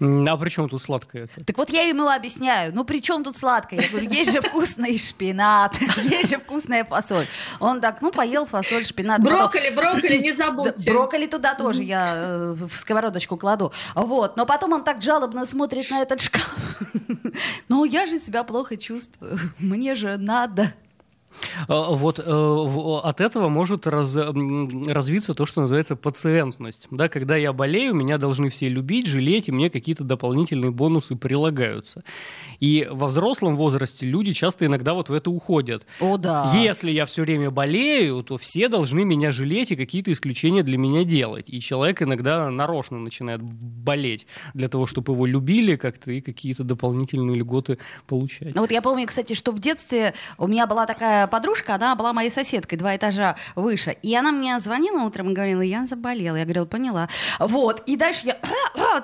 А 0.00 0.36
при 0.36 0.50
чем 0.50 0.68
тут 0.68 0.82
сладкое 0.82 1.24
это? 1.24 1.44
Так 1.44 1.56
вот 1.56 1.70
я 1.70 1.82
ему 1.82 2.08
объясняю, 2.08 2.74
ну 2.74 2.84
при 2.84 3.00
чем 3.00 3.22
тут 3.22 3.36
сладкое? 3.36 3.80
Я 3.80 3.88
говорю, 3.88 4.10
есть 4.10 4.32
же 4.32 4.40
вкусный 4.40 4.98
шпинат, 4.98 5.76
есть 6.02 6.30
же 6.30 6.38
вкусная 6.38 6.84
фасоль. 6.84 7.26
Он 7.60 7.80
так, 7.80 8.02
ну 8.02 8.10
поел 8.10 8.44
фасоль, 8.44 8.84
шпинат. 8.84 9.22
Брокколи, 9.22 9.70
брокколи, 9.70 10.18
не 10.18 10.32
забудьте. 10.36 10.90
Брокколи 10.90 11.26
туда 11.26 11.54
тоже 11.54 11.84
я 11.84 12.12
э, 12.14 12.52
в 12.54 12.72
сковородочку 12.72 13.36
кладу. 13.36 13.72
Вот, 13.94 14.36
но 14.36 14.46
потом 14.46 14.72
он 14.72 14.82
так 14.82 15.00
жалобно 15.00 15.46
смотрит 15.46 15.90
на 15.90 16.00
этот 16.02 16.20
шкаф. 16.20 16.56
Ну 17.68 17.84
я 17.84 18.06
же 18.06 18.18
себя 18.18 18.42
плохо 18.42 18.76
чувствую, 18.76 19.38
мне 19.58 19.94
же 19.94 20.16
надо. 20.16 20.72
А, 21.68 21.90
вот 21.90 22.18
э, 22.18 23.00
от 23.04 23.20
этого 23.20 23.48
может 23.48 23.86
раз, 23.86 24.14
развиться 24.14 25.34
то, 25.34 25.46
что 25.46 25.60
называется 25.60 25.96
пациентность. 25.96 26.86
Да, 26.90 27.08
когда 27.08 27.36
я 27.36 27.52
болею, 27.52 27.94
меня 27.94 28.18
должны 28.18 28.48
все 28.50 28.68
любить, 28.68 29.06
жалеть, 29.06 29.48
и 29.48 29.52
мне 29.52 29.70
какие-то 29.70 30.04
дополнительные 30.04 30.70
бонусы 30.70 31.16
прилагаются. 31.16 32.02
И 32.60 32.88
во 32.90 33.06
взрослом 33.06 33.56
возрасте 33.56 34.06
люди 34.06 34.32
часто 34.32 34.66
иногда 34.66 34.94
вот 34.94 35.08
в 35.08 35.12
это 35.12 35.30
уходят. 35.30 35.86
О, 36.00 36.16
да. 36.16 36.50
Если 36.54 36.90
я 36.90 37.06
все 37.06 37.22
время 37.22 37.50
болею, 37.50 38.22
то 38.22 38.36
все 38.38 38.68
должны 38.68 39.04
меня 39.04 39.32
жалеть 39.32 39.70
и 39.70 39.76
какие-то 39.76 40.12
исключения 40.12 40.62
для 40.62 40.78
меня 40.78 41.04
делать. 41.04 41.46
И 41.48 41.60
человек 41.60 42.02
иногда 42.02 42.50
нарочно 42.50 42.98
начинает 42.98 43.40
болеть 43.42 44.26
для 44.54 44.68
того, 44.68 44.86
чтобы 44.86 45.12
его 45.12 45.26
любили 45.26 45.76
как-то 45.76 46.10
и 46.12 46.20
какие-то 46.20 46.64
дополнительные 46.64 47.36
льготы 47.36 47.78
получать. 48.06 48.54
Ну 48.54 48.62
вот 48.62 48.70
я 48.70 48.82
помню, 48.82 49.06
кстати, 49.06 49.34
что 49.34 49.52
в 49.52 49.60
детстве 49.60 50.14
у 50.36 50.46
меня 50.46 50.66
была 50.66 50.86
такая 50.86 51.27
подружка, 51.28 51.74
она 51.74 51.94
была 51.94 52.12
моей 52.12 52.30
соседкой, 52.30 52.78
два 52.78 52.96
этажа 52.96 53.36
выше. 53.54 53.96
И 54.02 54.14
она 54.14 54.32
мне 54.32 54.58
звонила 54.60 55.02
утром 55.02 55.30
и 55.30 55.34
говорила, 55.34 55.60
я 55.60 55.86
заболела. 55.86 56.36
Я 56.36 56.44
говорила, 56.44 56.66
поняла. 56.66 57.08
Вот. 57.38 57.82
И 57.86 57.96
дальше 57.96 58.22
я 58.24 58.38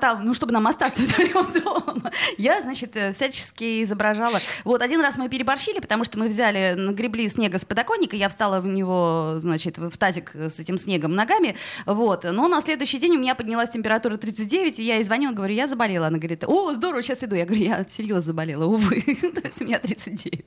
там, 0.01 0.25
ну, 0.25 0.35
чтобы 0.35 0.53
нам 0.53 0.67
остаться 0.67 1.03
вдвоем 1.05 1.53
дома, 1.53 2.11
я, 2.39 2.61
значит, 2.63 2.97
всячески 3.15 3.83
изображала. 3.83 4.41
Вот, 4.65 4.83
один 4.83 5.01
раз 5.01 5.17
мы 5.17 5.29
переборщили, 5.29 5.81
потому 5.81 6.05
что 6.05 6.19
мы 6.19 6.29
взяли, 6.29 6.75
нагребли 6.75 7.29
снега 7.29 7.59
с 7.59 7.65
подоконника, 7.65 8.17
я 8.17 8.29
встала 8.29 8.61
в 8.61 8.67
него, 8.67 9.37
значит, 9.39 9.79
в 9.79 9.97
тазик 9.97 10.35
с 10.35 10.59
этим 10.59 10.79
снегом 10.79 11.15
ногами, 11.15 11.57
вот. 11.87 12.25
Но 12.25 12.49
на 12.49 12.61
следующий 12.61 12.99
день 12.99 13.17
у 13.17 13.19
меня 13.19 13.35
поднялась 13.35 13.71
температура 13.71 14.17
39, 14.17 14.79
и 14.79 14.83
я 14.83 14.97
ей 14.97 15.05
звонила, 15.05 15.33
говорю, 15.33 15.55
я 15.55 15.67
заболела. 15.67 16.07
Она 16.09 16.19
говорит, 16.19 16.45
о, 16.45 16.73
здорово, 16.75 17.03
сейчас 17.03 17.23
иду. 17.25 17.37
Я 17.37 17.47
говорю, 17.47 17.63
я 17.63 17.85
серьезно 17.89 18.23
заболела, 18.23 18.65
увы. 18.65 19.01
То 19.35 19.41
есть 19.47 19.61
у 19.61 19.65
меня 19.65 19.79
39. 19.79 20.45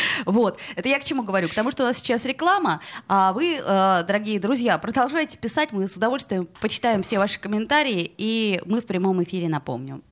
Вот. 0.26 0.58
Это 0.76 0.88
я 0.88 0.98
к 0.98 1.04
чему 1.04 1.22
говорю? 1.22 1.48
К 1.48 1.54
тому, 1.54 1.70
что 1.70 1.84
у 1.84 1.86
нас 1.86 1.98
сейчас 1.98 2.24
реклама, 2.24 2.80
а 3.08 3.32
вы, 3.32 3.56
э, 3.56 4.04
дорогие 4.06 4.38
друзья, 4.40 4.78
продолжайте 4.78 5.38
писать, 5.38 5.72
мы 5.72 5.88
с 5.88 5.96
удовольствием 5.96 6.48
почитаем 6.60 7.02
все 7.02 7.18
ваши 7.18 7.40
комментарии, 7.40 8.12
и 8.16 8.60
мы 8.66 8.80
в 8.80 8.86
прямом 8.86 9.22
эфире 9.22 9.48
напомним. 9.48 10.02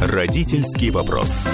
Родительский 0.00 0.90
вопрос. 0.90 1.46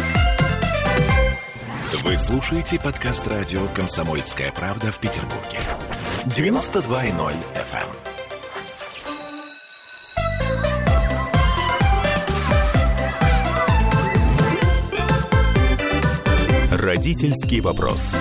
Вы 2.04 2.16
слушаете 2.16 2.80
подкаст 2.80 3.26
радио 3.28 3.66
«Комсомольская 3.74 4.50
правда» 4.52 4.90
в 4.90 4.98
Петербурге. 4.98 5.60
92.0 6.26 7.34
FM. 7.54 8.11
Родительский 16.92 17.60
вопрос. 17.60 18.14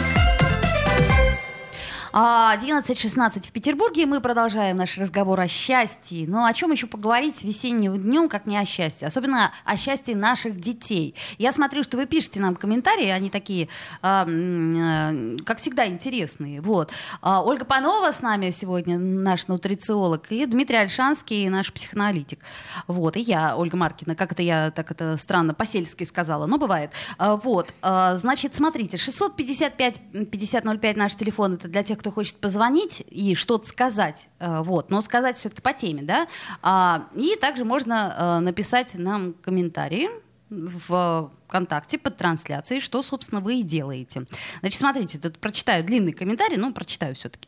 11.16 2.13 3.47
в 3.47 3.51
Петербурге, 3.53 4.05
мы 4.05 4.19
продолжаем 4.19 4.75
наш 4.75 4.97
разговор 4.97 5.39
о 5.39 5.47
счастье. 5.47 6.25
Но 6.27 6.43
о 6.43 6.51
чем 6.51 6.71
еще 6.71 6.85
поговорить 6.85 7.41
весенним 7.41 7.97
днем, 7.97 8.27
как 8.27 8.45
не 8.45 8.57
о 8.57 8.65
счастье? 8.65 9.07
Особенно 9.07 9.53
о 9.63 9.77
счастье 9.77 10.13
наших 10.13 10.59
детей. 10.59 11.15
Я 11.37 11.53
смотрю, 11.53 11.83
что 11.83 11.95
вы 11.95 12.05
пишете 12.05 12.41
нам 12.41 12.57
комментарии, 12.57 13.07
они 13.07 13.29
такие, 13.29 13.69
э, 14.01 14.25
э, 14.27 15.37
как 15.45 15.59
всегда, 15.59 15.87
интересные. 15.87 16.59
Вот. 16.59 16.91
А 17.21 17.45
Ольга 17.45 17.63
Панова 17.63 18.11
с 18.11 18.21
нами 18.21 18.49
сегодня, 18.49 18.99
наш 18.99 19.47
нутрициолог, 19.47 20.29
и 20.31 20.45
Дмитрий 20.45 20.79
Альшанский, 20.79 21.47
наш 21.47 21.71
психоаналитик. 21.71 22.39
Вот, 22.87 23.15
и 23.15 23.21
я, 23.21 23.55
Ольга 23.55 23.77
Маркина. 23.77 24.15
Как 24.15 24.33
это 24.33 24.43
я 24.43 24.71
так 24.71 24.91
это 24.91 25.15
странно 25.15 25.53
по-сельски 25.53 26.03
сказала, 26.03 26.45
но 26.45 26.57
бывает. 26.57 26.91
А, 27.17 27.37
вот, 27.37 27.73
а, 27.81 28.17
значит, 28.17 28.53
смотрите, 28.53 28.97
655-5005 28.97 30.97
наш 30.97 31.15
телефон, 31.15 31.53
это 31.53 31.69
для 31.69 31.83
тех, 31.83 32.00
кто 32.01 32.11
хочет 32.11 32.35
позвонить 32.37 33.03
и 33.09 33.35
что-то 33.35 33.67
сказать, 33.67 34.27
э, 34.39 34.61
вот, 34.63 34.89
но 34.89 35.01
сказать 35.01 35.37
все-таки 35.37 35.61
по 35.61 35.71
теме, 35.71 36.01
да, 36.01 36.27
а, 36.61 37.07
и 37.15 37.35
также 37.39 37.63
можно 37.63 38.15
э, 38.17 38.39
написать 38.39 38.95
нам 38.95 39.33
комментарии 39.33 40.09
в 40.49 41.31
ВКонтакте 41.47 41.97
под 41.97 42.17
трансляцией, 42.17 42.81
что, 42.81 43.01
собственно, 43.01 43.39
вы 43.39 43.59
и 43.59 43.63
делаете. 43.63 44.25
Значит, 44.61 44.79
смотрите, 44.79 45.19
тут 45.19 45.37
прочитаю 45.37 45.83
длинный 45.83 46.11
комментарий, 46.11 46.57
но 46.57 46.73
прочитаю 46.73 47.13
все-таки. 47.13 47.47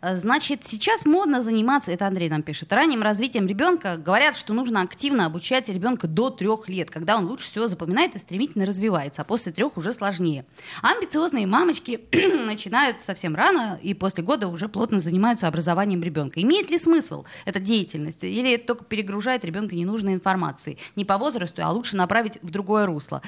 А, 0.00 0.10
Э, 0.10 0.16
значит, 0.16 0.64
сейчас 0.64 1.06
модно 1.06 1.42
заниматься, 1.42 1.90
это 1.90 2.06
Андрей 2.06 2.28
нам 2.28 2.42
пишет, 2.42 2.72
ранним 2.72 3.02
развитием 3.02 3.46
ребенка. 3.46 3.96
Говорят, 3.96 4.36
что 4.36 4.52
нужно 4.52 4.82
активно 4.82 5.26
обучать 5.26 5.68
ребенка 5.68 6.06
до 6.06 6.30
трех 6.30 6.68
лет, 6.68 6.90
когда 6.90 7.16
он 7.16 7.26
лучше 7.26 7.46
всего 7.46 7.68
запоминает 7.68 8.14
и 8.14 8.18
стремительно 8.18 8.66
развивается, 8.66 9.22
а 9.22 9.24
после 9.24 9.52
трех 9.52 9.76
уже 9.76 9.92
сложнее. 9.92 10.44
Амбициозные 10.82 11.46
мамочки 11.46 12.00
начинают 12.46 13.00
совсем 13.00 13.34
рано 13.34 13.78
и 13.82 13.94
после 13.94 14.24
года 14.24 14.48
уже 14.48 14.68
плотно 14.68 15.00
занимаются 15.00 15.48
образованием 15.48 16.02
ребенка. 16.02 16.42
Имеет 16.42 16.70
ли 16.70 16.78
смысл 16.78 17.24
эта 17.44 17.60
деятельность? 17.60 18.24
Или 18.24 18.52
это 18.54 18.68
только 18.68 18.84
перегружает 18.84 19.44
ребенка 19.44 19.74
ненужной 19.74 20.14
информацией? 20.14 20.78
Не 20.96 21.04
по 21.04 21.18
возрасту, 21.18 21.62
а 21.64 21.70
лучше 21.70 21.96
направить 21.96 22.38
в 22.42 22.50
другое 22.50 22.86
русло. 22.86 23.22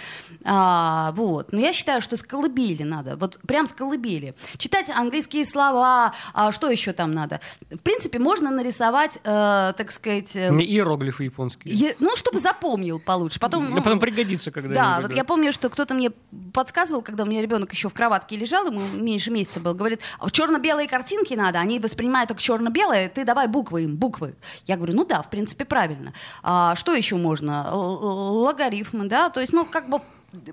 А, 0.44 1.12
вот. 1.12 1.52
Но 1.52 1.60
я 1.60 1.72
считаю, 1.72 2.00
что 2.00 2.16
с 2.16 2.22
колыбели 2.22 2.82
надо. 2.82 3.16
Вот 3.16 3.38
прям 3.46 3.66
с 3.66 3.72
колыбели. 3.72 4.34
Читать 4.56 4.90
английские 4.90 5.44
слова, 5.44 6.14
а, 6.32 6.52
что 6.62 6.70
еще 6.70 6.92
там 6.92 7.12
надо? 7.12 7.40
В 7.70 7.78
принципе, 7.78 8.20
можно 8.20 8.48
нарисовать, 8.52 9.18
э, 9.24 9.72
так 9.76 9.90
сказать... 9.90 10.36
Э, 10.36 10.50
Иероглифы 10.50 11.24
японские. 11.24 11.74
Е, 11.74 11.96
ну, 11.98 12.14
чтобы 12.14 12.38
запомнил 12.38 13.00
получше. 13.00 13.40
Потом, 13.40 13.68
ну, 13.70 13.82
потом 13.82 13.98
пригодится 13.98 14.52
когда 14.52 14.72
Да, 14.72 14.98
вот 15.02 15.12
я 15.12 15.24
помню, 15.24 15.52
что 15.52 15.68
кто-то 15.70 15.94
мне 15.94 16.12
подсказывал, 16.52 17.02
когда 17.02 17.24
у 17.24 17.26
меня 17.26 17.42
ребенок 17.42 17.72
еще 17.72 17.88
в 17.88 17.94
кроватке 17.94 18.36
лежал, 18.36 18.66
ему 18.66 18.80
меньше 18.94 19.32
месяца 19.32 19.58
был, 19.58 19.74
говорит, 19.74 19.98
а 20.20 20.30
черно-белые 20.30 20.86
картинки 20.86 21.34
надо, 21.34 21.58
они 21.58 21.80
воспринимают 21.80 22.28
только 22.28 22.40
черно-белые, 22.40 23.08
ты 23.08 23.24
давай 23.24 23.48
буквы 23.48 23.82
им, 23.82 23.96
буквы. 23.96 24.36
Я 24.64 24.76
говорю, 24.76 24.94
ну 24.94 25.04
да, 25.04 25.20
в 25.22 25.30
принципе, 25.30 25.64
правильно. 25.64 26.12
А, 26.44 26.76
что 26.76 26.92
еще 26.92 27.16
можно? 27.16 27.74
Логарифмы, 27.74 29.08
да, 29.08 29.30
то 29.30 29.40
есть, 29.40 29.52
ну, 29.52 29.66
как 29.66 29.88
бы 29.88 30.00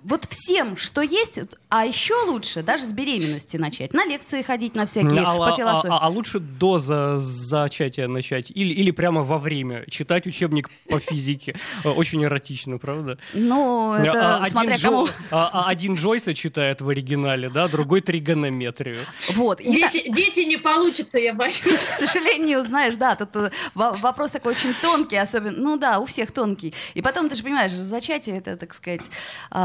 вот 0.03 0.25
всем, 0.25 0.75
что 0.75 1.01
есть, 1.01 1.39
а 1.69 1.85
еще 1.85 2.13
лучше 2.27 2.63
даже 2.63 2.83
с 2.83 2.93
беременности 2.93 3.57
начать. 3.57 3.93
На 3.93 4.05
лекции 4.05 4.41
ходить 4.41 4.75
на 4.75 4.85
всякие 4.85 5.21
а, 5.21 5.37
по 5.37 5.55
философии. 5.55 5.89
А, 5.89 5.97
а, 5.97 6.05
а 6.07 6.09
лучше 6.09 6.39
до 6.39 6.79
за, 6.79 7.19
зачатия 7.19 8.07
начать? 8.07 8.51
Или, 8.51 8.73
или 8.73 8.91
прямо 8.91 9.23
во 9.23 9.37
время? 9.37 9.85
Читать 9.89 10.27
учебник 10.27 10.69
по 10.89 10.99
физике. 10.99 11.55
Очень 11.83 12.23
эротично, 12.23 12.77
правда? 12.77 13.17
Ну, 13.33 13.93
это 13.93 14.37
один 14.37 14.51
смотря 14.51 14.75
Джо, 14.75 14.87
кому. 14.87 15.07
Один 15.31 15.93
Джойса 15.95 16.33
читает 16.33 16.81
в 16.81 16.89
оригинале, 16.89 17.49
да, 17.49 17.67
другой 17.67 18.01
тригонометрию. 18.01 18.97
Вот. 19.33 19.59
Дети, 19.59 20.11
дети 20.11 20.41
не 20.41 20.57
получится, 20.57 21.19
я 21.19 21.33
боюсь. 21.33 21.59
К 21.59 21.71
сожалению, 21.71 22.63
знаешь, 22.65 22.97
да, 22.97 23.15
тут 23.15 23.35
э, 23.35 23.51
вопрос 23.75 24.31
такой 24.31 24.53
очень 24.53 24.73
тонкий, 24.81 25.17
особенно, 25.17 25.57
ну 25.57 25.77
да, 25.77 25.99
у 25.99 26.05
всех 26.05 26.31
тонкий. 26.31 26.73
И 26.93 27.01
потом, 27.01 27.29
ты 27.29 27.35
же 27.35 27.43
понимаешь, 27.43 27.71
зачатие 27.71 28.37
это, 28.37 28.57
так 28.57 28.73
сказать, 28.73 29.01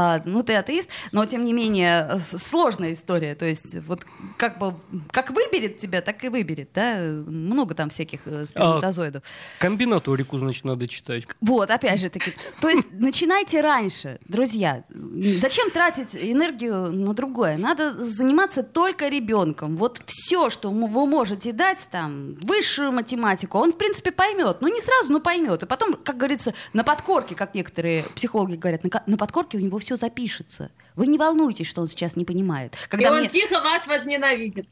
а, 0.05 0.15
а, 0.15 0.21
ну 0.25 0.43
ты 0.43 0.55
атеист, 0.55 0.89
но 1.11 1.25
тем 1.25 1.45
не 1.45 1.53
менее 1.53 2.19
сложная 2.19 2.93
история. 2.93 3.35
То 3.35 3.45
есть 3.45 3.75
вот 3.87 4.05
как 4.37 4.59
бы 4.59 4.75
как 5.11 5.31
выберет 5.31 5.77
тебя, 5.77 6.01
так 6.01 6.23
и 6.23 6.29
выберет, 6.29 6.69
да? 6.73 6.97
Много 6.99 7.73
там 7.73 7.89
всяких 7.89 8.21
э, 8.25 8.45
сперматозоидов. 8.45 9.23
А, 9.23 9.61
комбинаторику, 9.61 10.37
значит, 10.37 10.63
надо 10.65 10.87
читать. 10.87 11.25
Вот, 11.41 11.71
опять 11.71 11.99
же 11.99 12.09
таки. 12.09 12.33
То 12.61 12.69
есть 12.69 12.83
начинайте 12.91 13.61
раньше, 13.61 14.19
друзья. 14.27 14.83
Зачем 14.89 15.71
тратить 15.71 16.15
энергию 16.15 16.91
на 16.91 17.13
другое? 17.13 17.57
Надо 17.57 17.93
заниматься 18.07 18.63
только 18.63 19.07
ребенком. 19.07 19.75
Вот 19.75 20.01
все, 20.05 20.49
что 20.49 20.69
вы 20.69 21.07
можете 21.07 21.51
дать, 21.51 21.79
там, 21.91 22.35
высшую 22.35 22.91
математику, 22.91 23.57
он, 23.57 23.71
в 23.71 23.77
принципе, 23.77 24.11
поймет. 24.11 24.57
Ну, 24.61 24.67
не 24.67 24.81
сразу, 24.81 25.11
но 25.11 25.19
поймет. 25.19 25.63
И 25.63 25.65
потом, 25.65 25.93
как 25.93 26.17
говорится, 26.17 26.53
на 26.73 26.83
подкорке, 26.83 27.35
как 27.35 27.55
некоторые 27.55 28.03
психологи 28.15 28.55
говорят, 28.55 28.83
на, 28.83 29.03
на 29.05 29.17
подкорке 29.17 29.57
у 29.57 29.61
него 29.61 29.79
все 29.79 29.94
запишется. 29.95 30.71
Вы 30.95 31.07
не 31.07 31.17
волнуйтесь, 31.17 31.67
что 31.67 31.81
он 31.81 31.87
сейчас 31.87 32.15
не 32.15 32.23
понимает. 32.23 32.77
Когда 32.89 33.09
И 33.09 33.11
он 33.11 33.19
мне... 33.19 33.29
тихо 33.29 33.61
вас 33.61 33.85
возненавидит. 33.87 34.67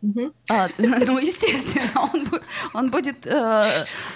А, 0.49 0.69
ну, 0.77 1.17
естественно, 1.19 2.09
он, 2.13 2.27
он 2.73 2.91
будет 2.91 3.25
э, 3.25 3.65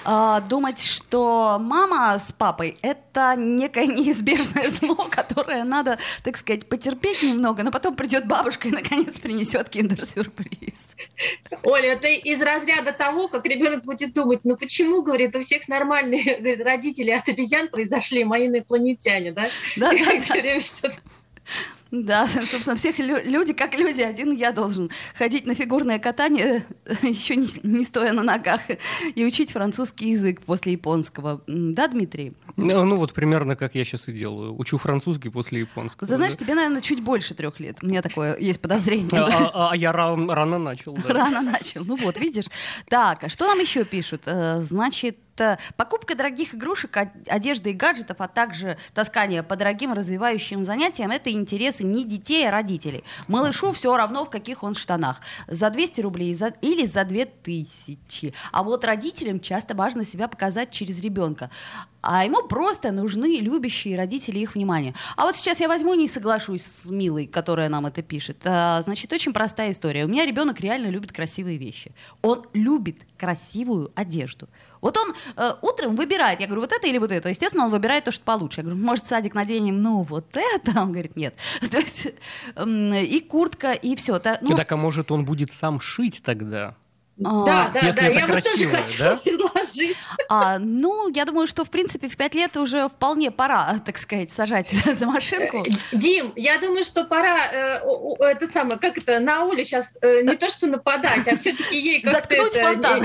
э, 0.06 0.42
думать, 0.50 0.82
что 0.82 1.58
мама 1.60 2.18
с 2.18 2.32
папой— 2.32 2.78
это 2.82 3.36
некое 3.36 3.88
неизбежное 3.88 4.70
зло, 4.70 4.96
которое 5.10 5.64
надо, 5.64 5.98
так 6.24 6.38
сказать, 6.38 6.70
потерпеть 6.70 7.24
немного, 7.24 7.64
но 7.64 7.72
потом 7.72 7.96
придет 7.96 8.28
бабушка 8.28 8.70
и, 8.70 8.72
наконец, 8.72 9.20
принесет 9.20 9.70
киндер-сюрприз. 9.70 10.96
Оля, 11.64 11.94
это 11.94 12.08
из 12.08 12.42
разряда 12.42 12.94
того, 12.94 13.28
как 13.28 13.46
ребенок 13.46 13.84
будет 13.84 14.14
думать, 14.14 14.42
ну 14.44 14.56
почему, 14.56 15.02
говорит, 15.02 15.36
у 15.36 15.42
всех 15.42 15.68
нормальные 15.68 16.24
говорит, 16.40 16.66
родители 16.66 17.12
от 17.12 17.28
обезьян 17.28 17.68
произошли, 17.68 18.24
мои 18.24 18.48
инопланетяне, 18.48 19.32
да? 19.34 19.50
Да, 19.76 19.92
да, 19.92 19.98
да. 20.82 20.92
Да, 21.92 22.28
собственно, 22.46 22.76
всех 22.76 23.00
лю- 23.00 23.24
люди 23.24 23.54
как 23.54 23.78
люди. 23.78 24.02
Один 24.02 24.32
я 24.32 24.52
должен 24.52 24.90
ходить 25.18 25.46
на 25.46 25.56
фигурное 25.56 26.00
катание, 26.00 26.66
еще 27.02 27.36
не, 27.36 27.48
не 27.64 27.84
стоя 27.84 28.14
на 28.14 28.24
ногах, 28.24 28.62
и 29.16 29.26
учить 29.26 29.52
французский 29.52 30.12
язык 30.12 30.42
после 30.42 30.74
японского. 30.74 31.42
Да, 31.48 31.88
Дмитрий? 31.88 32.34
Ну, 32.56 32.84
ну 32.86 32.98
вот 32.98 33.14
примерно 33.14 33.56
как 33.56 33.76
я 33.76 33.86
сейчас 33.86 34.08
и 34.08 34.12
делаю. 34.12 34.58
Учу 34.58 34.78
французский 34.78 35.30
после 35.30 35.62
японского. 35.62 36.08
Ты 36.08 36.16
знаешь, 36.16 36.36
да? 36.36 36.44
тебе, 36.44 36.56
наверное, 36.56 36.82
чуть 36.82 37.02
больше 37.02 37.34
трех 37.34 37.60
лет. 37.60 37.78
У 37.82 37.88
меня 37.88 38.02
такое 38.02 38.38
есть 38.38 38.62
подозрение. 38.62 39.22
А, 39.22 39.52
а, 39.54 39.72
а 39.72 39.76
я 39.76 39.92
рано, 39.92 40.34
рано 40.34 40.58
начал. 40.58 40.94
Да. 40.94 41.14
Рано 41.14 41.42
начал. 41.42 41.84
Ну 41.86 41.96
вот, 41.96 42.18
видишь. 42.18 42.46
Так, 42.90 43.24
а 43.24 43.30
что 43.30 43.48
нам 43.48 43.60
еще 43.60 43.86
пишут? 43.86 44.24
Э, 44.26 44.62
значит, 45.38 45.60
покупка 45.76 46.16
дорогих 46.16 46.56
игрушек, 46.56 46.98
одежды 47.28 47.72
и 47.72 47.74
гаджетов, 47.74 48.18
а 48.20 48.28
также 48.28 48.78
таскание 48.94 49.44
по 49.44 49.56
дорогим 49.56 49.94
развивающим 49.94 50.66
занятиям– 50.66 51.12
это 51.12 51.32
интересы 51.32 51.84
не 51.84 52.04
детей, 52.04 52.48
а 52.48 52.52
родителей. 52.52 53.04
Малышу 53.28 53.72
все 53.72 53.96
равно, 53.96 54.26
в 54.26 54.30
каких 54.30 54.64
он 54.64 54.76
штанах. 54.76 55.22
За 55.48 55.70
200 55.70 56.02
рублей 56.02 56.34
за, 56.34 56.48
или 56.62 56.86
за 56.86 57.04
2000. 57.04 58.34
А 58.52 58.64
вот 58.64 58.86
родителям 58.86 59.40
часто 59.40 59.76
важно 59.76 60.06
себя 60.06 60.28
показать 60.28 60.72
через 60.72 61.00
ребенка. 61.02 61.50
А 62.02 62.24
ему 62.24 62.44
просто 62.44 62.92
нужны 62.92 63.40
любящие 63.40 63.98
родители 63.98 64.40
их 64.40 64.56
внимание. 64.56 64.94
А 65.18 65.24
вот 65.24 65.36
сейчас 65.36 65.60
я 65.60 65.68
возьму 65.68 65.94
и 65.94 65.98
не 65.98 66.08
соглашусь 66.08 66.62
с 66.62 66.90
Милой, 66.90 67.28
которая 67.28 67.70
нам 67.70 67.86
это 67.86 68.02
пишет. 68.02 68.38
А, 68.46 68.82
значит, 68.82 69.12
очень 69.12 69.34
простая 69.34 69.72
история. 69.72 70.06
У 70.06 70.08
меня 70.08 70.26
ребенок 70.26 70.60
реально 70.62 70.88
любит 70.88 71.12
красивые 71.12 71.58
вещи. 71.58 71.92
Он 72.22 72.46
любит 72.54 72.98
красивую 73.18 73.92
одежду. 73.96 74.48
Вот 74.88 74.96
он 74.96 75.14
э, 75.36 75.52
утром 75.62 75.98
выбирает, 75.98 76.40
я 76.40 76.46
говорю, 76.46 76.62
вот 76.62 76.72
это 76.72 76.88
или 76.88 76.98
вот 76.98 77.12
это. 77.12 77.28
Естественно, 77.28 77.66
он 77.66 77.72
выбирает 77.72 78.06
то, 78.06 78.12
что 78.14 78.24
получше. 78.24 78.62
Я 78.62 78.64
говорю, 78.64 78.82
может, 78.82 79.06
садик 79.06 79.36
наденем, 79.36 79.82
ну, 79.82 80.04
вот 80.04 80.28
это? 80.34 80.82
Он 80.82 80.94
говорит, 80.94 81.18
нет. 81.18 81.36
То 81.72 81.78
есть 81.78 82.08
э, 82.56 83.04
и 83.04 83.20
куртка, 83.20 83.74
и 83.74 83.98
все. 83.98 84.14
Ну, 84.40 84.56
так, 84.56 84.72
а 84.72 84.78
может, 84.78 85.12
он 85.12 85.26
будет 85.26 85.52
сам 85.52 85.82
шить 85.82 86.22
тогда? 86.24 86.76
А, 87.24 87.46
да, 87.46 87.72
да, 87.74 87.94
да, 87.94 88.06
я 88.06 88.28
вот 88.28 88.44
тоже 88.44 88.68
хотела 88.68 89.16
да? 89.16 89.18
предложить. 89.18 89.98
А, 90.30 90.60
ну, 90.60 91.10
я 91.10 91.26
думаю, 91.26 91.48
что, 91.48 91.66
в 91.66 91.72
принципе, 91.72 92.10
в 92.10 92.16
пять 92.16 92.36
лет 92.36 92.56
уже 92.58 92.88
вполне 92.90 93.32
пора, 93.32 93.80
так 93.84 93.98
сказать, 93.98 94.30
сажать 94.30 94.70
за 94.86 95.08
машинку. 95.08 95.66
Э, 95.66 95.98
Дим, 95.98 96.32
я 96.36 96.60
думаю, 96.60 96.84
что 96.84 97.06
пора, 97.06 97.48
э, 97.52 97.80
это 98.20 98.46
самое, 98.46 98.80
как 98.80 99.00
это, 99.00 99.20
на 99.20 99.44
Олю 99.44 99.64
сейчас 99.64 99.98
э, 100.02 100.22
не 100.22 100.36
то 100.36 100.52
что 100.52 100.68
нападать, 100.68 101.28
а 101.28 101.36
все-таки 101.36 101.80
ей 101.80 102.02
как-то 102.02 102.36
это... 102.36 103.04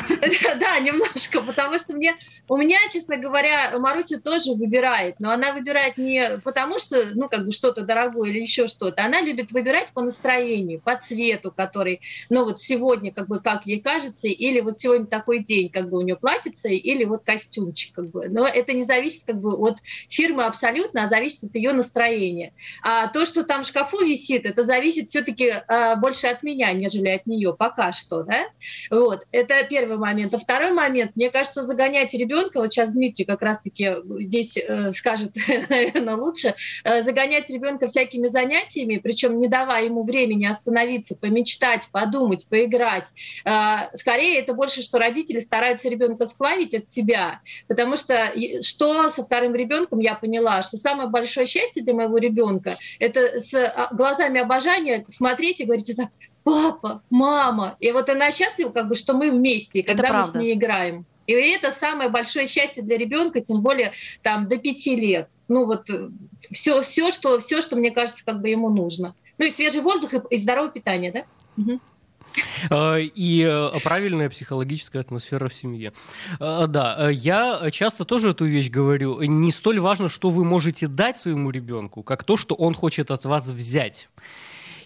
Да, 0.61 0.78
немножко, 0.78 1.40
потому 1.40 1.78
что 1.78 1.95
мне, 1.95 2.14
у 2.49 2.57
меня, 2.59 2.78
честно 2.90 3.16
говоря, 3.16 3.78
Маруся 3.78 4.21
тоже 4.21 4.52
выбирает, 4.52 5.21
но 5.21 5.31
она 5.31 5.54
выбирает 5.54 5.97
не 5.97 6.38
потому, 6.45 6.78
что, 6.78 7.12
ну, 7.14 7.28
как 7.31 7.47
бы 7.47 7.52
что-то 7.52 7.83
дорогое 7.83 8.28
или 8.28 8.40
еще 8.40 8.66
что-то, 8.66 9.04
она 9.04 9.23
любит 9.23 9.52
выбирать 9.52 9.88
по 9.92 10.02
настроению, 10.02 10.81
по 10.81 10.97
цвету, 10.97 11.50
который, 11.50 12.02
ну, 12.28 12.45
вот 12.45 12.61
сегодня, 12.61 13.11
как 13.11 13.28
бы, 13.28 13.40
как 13.40 13.64
ей 13.66 13.81
кажется, 13.81 14.01
кажется, 14.02 14.28
или 14.28 14.61
вот 14.61 14.78
сегодня 14.78 15.06
такой 15.06 15.40
день, 15.40 15.71
как 15.71 15.88
бы 15.88 15.99
у 15.99 16.02
нее 16.02 16.16
платится, 16.16 16.68
или 16.68 17.04
вот 17.04 17.23
костюмчик, 17.25 17.94
как 17.94 18.11
бы. 18.11 18.28
Но 18.28 18.47
это 18.47 18.73
не 18.73 18.82
зависит 18.82 19.25
как 19.26 19.40
бы 19.40 19.54
от 19.54 19.76
фирмы 20.09 20.44
абсолютно, 20.44 21.04
а 21.04 21.09
зависит 21.09 21.44
от 21.44 21.54
ее 21.54 21.73
настроения. 21.73 22.52
А 22.82 23.09
то, 23.09 23.25
что 23.25 23.44
там 23.44 23.62
в 23.62 23.66
шкафу 23.66 24.04
висит, 24.04 24.44
это 24.44 24.64
зависит 24.64 25.09
все-таки 25.09 25.50
а, 25.68 25.97
больше 25.97 26.26
от 26.26 26.42
меня, 26.42 26.73
нежели 26.73 27.11
от 27.11 27.26
нее 27.26 27.54
пока 27.54 27.92
что, 27.92 28.25
да. 28.25 28.47
Вот, 28.90 29.26
это 29.30 29.64
первый 29.68 29.97
момент. 29.97 30.35
А 30.35 30.38
второй 30.38 30.73
момент, 30.73 31.12
мне 31.14 31.30
кажется, 31.30 31.62
загонять 31.62 32.12
ребенка, 32.14 32.59
вот 32.59 32.73
сейчас 32.73 32.92
Дмитрий 32.92 33.25
как 33.25 33.42
раз-таки 33.42 33.90
здесь 34.21 34.56
э, 34.56 34.92
скажет, 34.92 35.32
наверное, 35.68 36.16
лучше, 36.16 36.54
э, 36.85 37.02
загонять 37.02 37.49
ребенка 37.50 37.86
всякими 37.86 38.26
занятиями, 38.26 38.99
причем 39.02 39.38
не 39.38 39.49
давая 39.49 39.84
ему 39.84 40.02
времени 40.02 40.47
остановиться, 40.47 41.15
помечтать, 41.15 41.88
подумать, 41.93 42.47
поиграть, 42.49 43.08
э, 43.45 43.92
скорее 43.95 44.39
это 44.41 44.55
больше, 44.55 44.83
что 44.83 44.99
родители 44.99 45.41
стараются 45.41 45.89
ребенка 45.89 46.26
сплавить 46.26 46.75
от 46.75 46.87
себя, 46.87 47.41
потому 47.69 47.97
что 47.97 48.33
что 48.63 49.09
со 49.11 49.23
вторым 49.23 49.55
ребенком 49.55 49.99
я 50.00 50.15
поняла, 50.15 50.63
что 50.63 50.76
самое 50.76 51.09
большое 51.09 51.47
счастье 51.47 51.83
для 51.83 51.95
моего 51.95 52.19
ребенка 52.19 52.75
это 52.99 53.41
с 53.41 53.55
а, 53.55 53.89
глазами 53.93 54.41
обожания 54.41 55.05
смотреть 55.09 55.61
и 55.61 55.65
говорить 55.65 55.97
так, 55.97 56.09
папа, 56.45 57.02
мама, 57.11 57.76
и 57.81 57.93
вот 57.93 58.09
она 58.09 58.33
счастлива, 58.33 58.71
как 58.71 58.89
бы, 58.89 58.95
что 58.95 59.15
мы 59.15 59.31
вместе, 59.31 59.83
когда 59.83 60.05
это 60.05 60.13
мы 60.13 60.21
правда. 60.21 60.39
с 60.39 60.43
ней 60.43 60.55
играем. 60.55 61.07
И 61.26 61.33
это 61.33 61.71
самое 61.71 62.11
большое 62.11 62.47
счастье 62.47 62.83
для 62.83 62.99
ребенка, 62.99 63.41
тем 63.41 63.63
более 63.63 63.93
там 64.23 64.49
до 64.49 64.59
пяти 64.59 64.97
лет. 64.97 65.31
Ну 65.49 65.67
вот 65.67 65.89
все, 66.50 66.83
все, 66.83 67.11
что, 67.11 67.39
все, 67.39 67.61
что 67.61 67.76
мне 67.76 67.93
кажется, 67.93 68.25
как 68.25 68.41
бы 68.41 68.49
ему 68.49 68.71
нужно. 68.71 69.15
Ну 69.39 69.47
и 69.47 69.50
свежий 69.50 69.83
воздух 69.83 70.15
и, 70.15 70.21
и 70.31 70.37
здоровое 70.37 70.71
питание, 70.71 71.13
да? 71.13 71.25
Угу. 71.57 71.78
А, 72.71 72.97
и 72.99 73.42
э, 73.42 73.71
правильная 73.82 74.30
психологическая 74.30 75.02
атмосфера 75.02 75.49
в 75.49 75.54
семье. 75.54 75.92
А, 76.38 76.66
да, 76.66 77.10
я 77.10 77.71
часто 77.71 78.04
тоже 78.04 78.30
эту 78.30 78.45
вещь 78.45 78.71
говорю. 78.71 79.21
Не 79.23 79.52
столь 79.52 79.80
важно, 79.80 80.08
что 80.08 80.30
вы 80.30 80.45
можете 80.45 80.86
дать 80.86 81.18
своему 81.18 81.50
ребенку, 81.50 82.02
как 82.02 82.25
то, 82.25 82.36
что 82.36 82.54
он 82.54 82.75
хочет 82.75 83.10
от 83.10 83.25
вас 83.25 83.49
взять. 83.49 84.08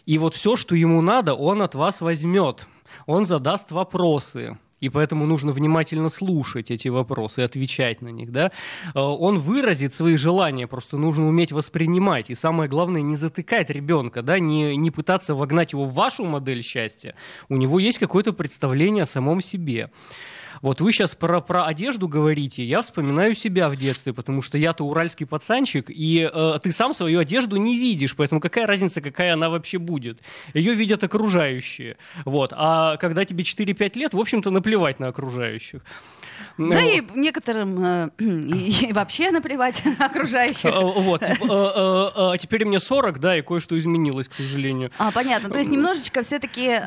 И 0.07 0.19
вот 0.19 0.35
все, 0.35 0.57
что 0.57 0.75
ему 0.75 1.01
надо, 1.01 1.35
он 1.35 1.63
от 1.63 1.75
вас 1.75 2.01
возьмет. 2.01 2.67
Он 3.07 3.27
задаст 3.27 3.73
вопросы 3.73 4.59
и 4.81 4.89
поэтому 4.89 5.27
нужно 5.27 5.53
внимательно 5.53 6.09
слушать 6.09 6.71
эти 6.71 6.89
вопросы 6.89 7.41
отвечать 7.41 8.03
на 8.03 8.09
них, 8.09 8.31
да, 8.31 8.53
э, 8.95 8.99
он 8.99 9.39
выразит 9.39 9.95
свои 9.95 10.17
желания, 10.17 10.67
просто 10.67 10.99
нужно 10.99 11.27
уметь 11.27 11.53
воспринимать. 11.53 12.31
И 12.31 12.35
самое 12.35 12.69
главное, 12.69 13.03
не 13.03 13.17
затыкать 13.17 13.71
ребенка, 13.71 14.23
да, 14.23 14.39
не, 14.39 14.77
не 14.77 14.91
пытаться 14.91 15.35
вогнать 15.35 15.73
его 15.73 15.85
в 15.85 15.95
вашу 15.95 16.25
модель 16.25 16.63
счастья. 16.63 17.15
У 17.49 17.57
него 17.57 17.79
есть 17.79 17.99
какое-то 17.99 18.33
представление 18.33 19.05
о 19.05 19.07
самом 19.07 19.41
себе. 19.41 19.91
Вот 20.67 20.81
вы 20.81 20.91
сейчас 20.91 21.15
про, 21.15 21.41
про 21.41 21.65
одежду 21.65 22.09
говорите, 22.09 22.65
я 22.65 22.83
вспоминаю 22.83 23.37
себя 23.37 23.69
в 23.69 23.77
детстве, 23.77 24.13
потому 24.13 24.43
что 24.43 24.59
я-то 24.59 24.83
уральский 24.83 25.25
пацанчик, 25.25 25.85
и 25.89 26.29
э, 26.29 26.59
ты 26.61 26.73
сам 26.73 26.93
свою 26.93 27.21
одежду 27.21 27.55
не 27.55 27.79
видишь, 27.79 28.17
поэтому 28.17 28.41
какая 28.41 28.67
разница, 28.67 29.01
какая 29.01 29.35
она 29.35 29.49
вообще 29.49 29.79
будет? 29.79 30.19
Ее 30.55 30.75
видят 30.75 31.05
окружающие. 31.05 31.99
Вот. 32.25 32.53
А 32.53 32.97
когда 32.97 33.25
тебе 33.25 33.45
4-5 33.45 33.97
лет, 33.97 34.13
в 34.13 34.19
общем-то, 34.19 34.51
наплевать 34.51 34.99
на 34.99 35.07
окружающих. 35.07 35.83
Да 36.59 36.83
и 36.83 37.03
некоторым 37.15 37.85
э, 37.85 38.11
и 38.19 38.93
вообще 38.93 39.31
наплевать 39.31 39.83
на 39.99 40.07
окружающих. 40.07 40.65
Э, 40.65 40.81
вот. 40.81 41.23
А 41.23 42.37
теперь 42.39 42.65
мне 42.65 42.81
40, 42.81 43.19
да, 43.19 43.37
и 43.37 43.43
кое-что 43.43 43.79
изменилось, 43.79 44.29
к 44.29 44.35
сожалению. 44.35 44.91
А, 44.99 45.11
понятно. 45.11 45.51
То 45.51 45.59
есть 45.59 45.71
немножечко 45.71 46.23
все-таки 46.23 46.81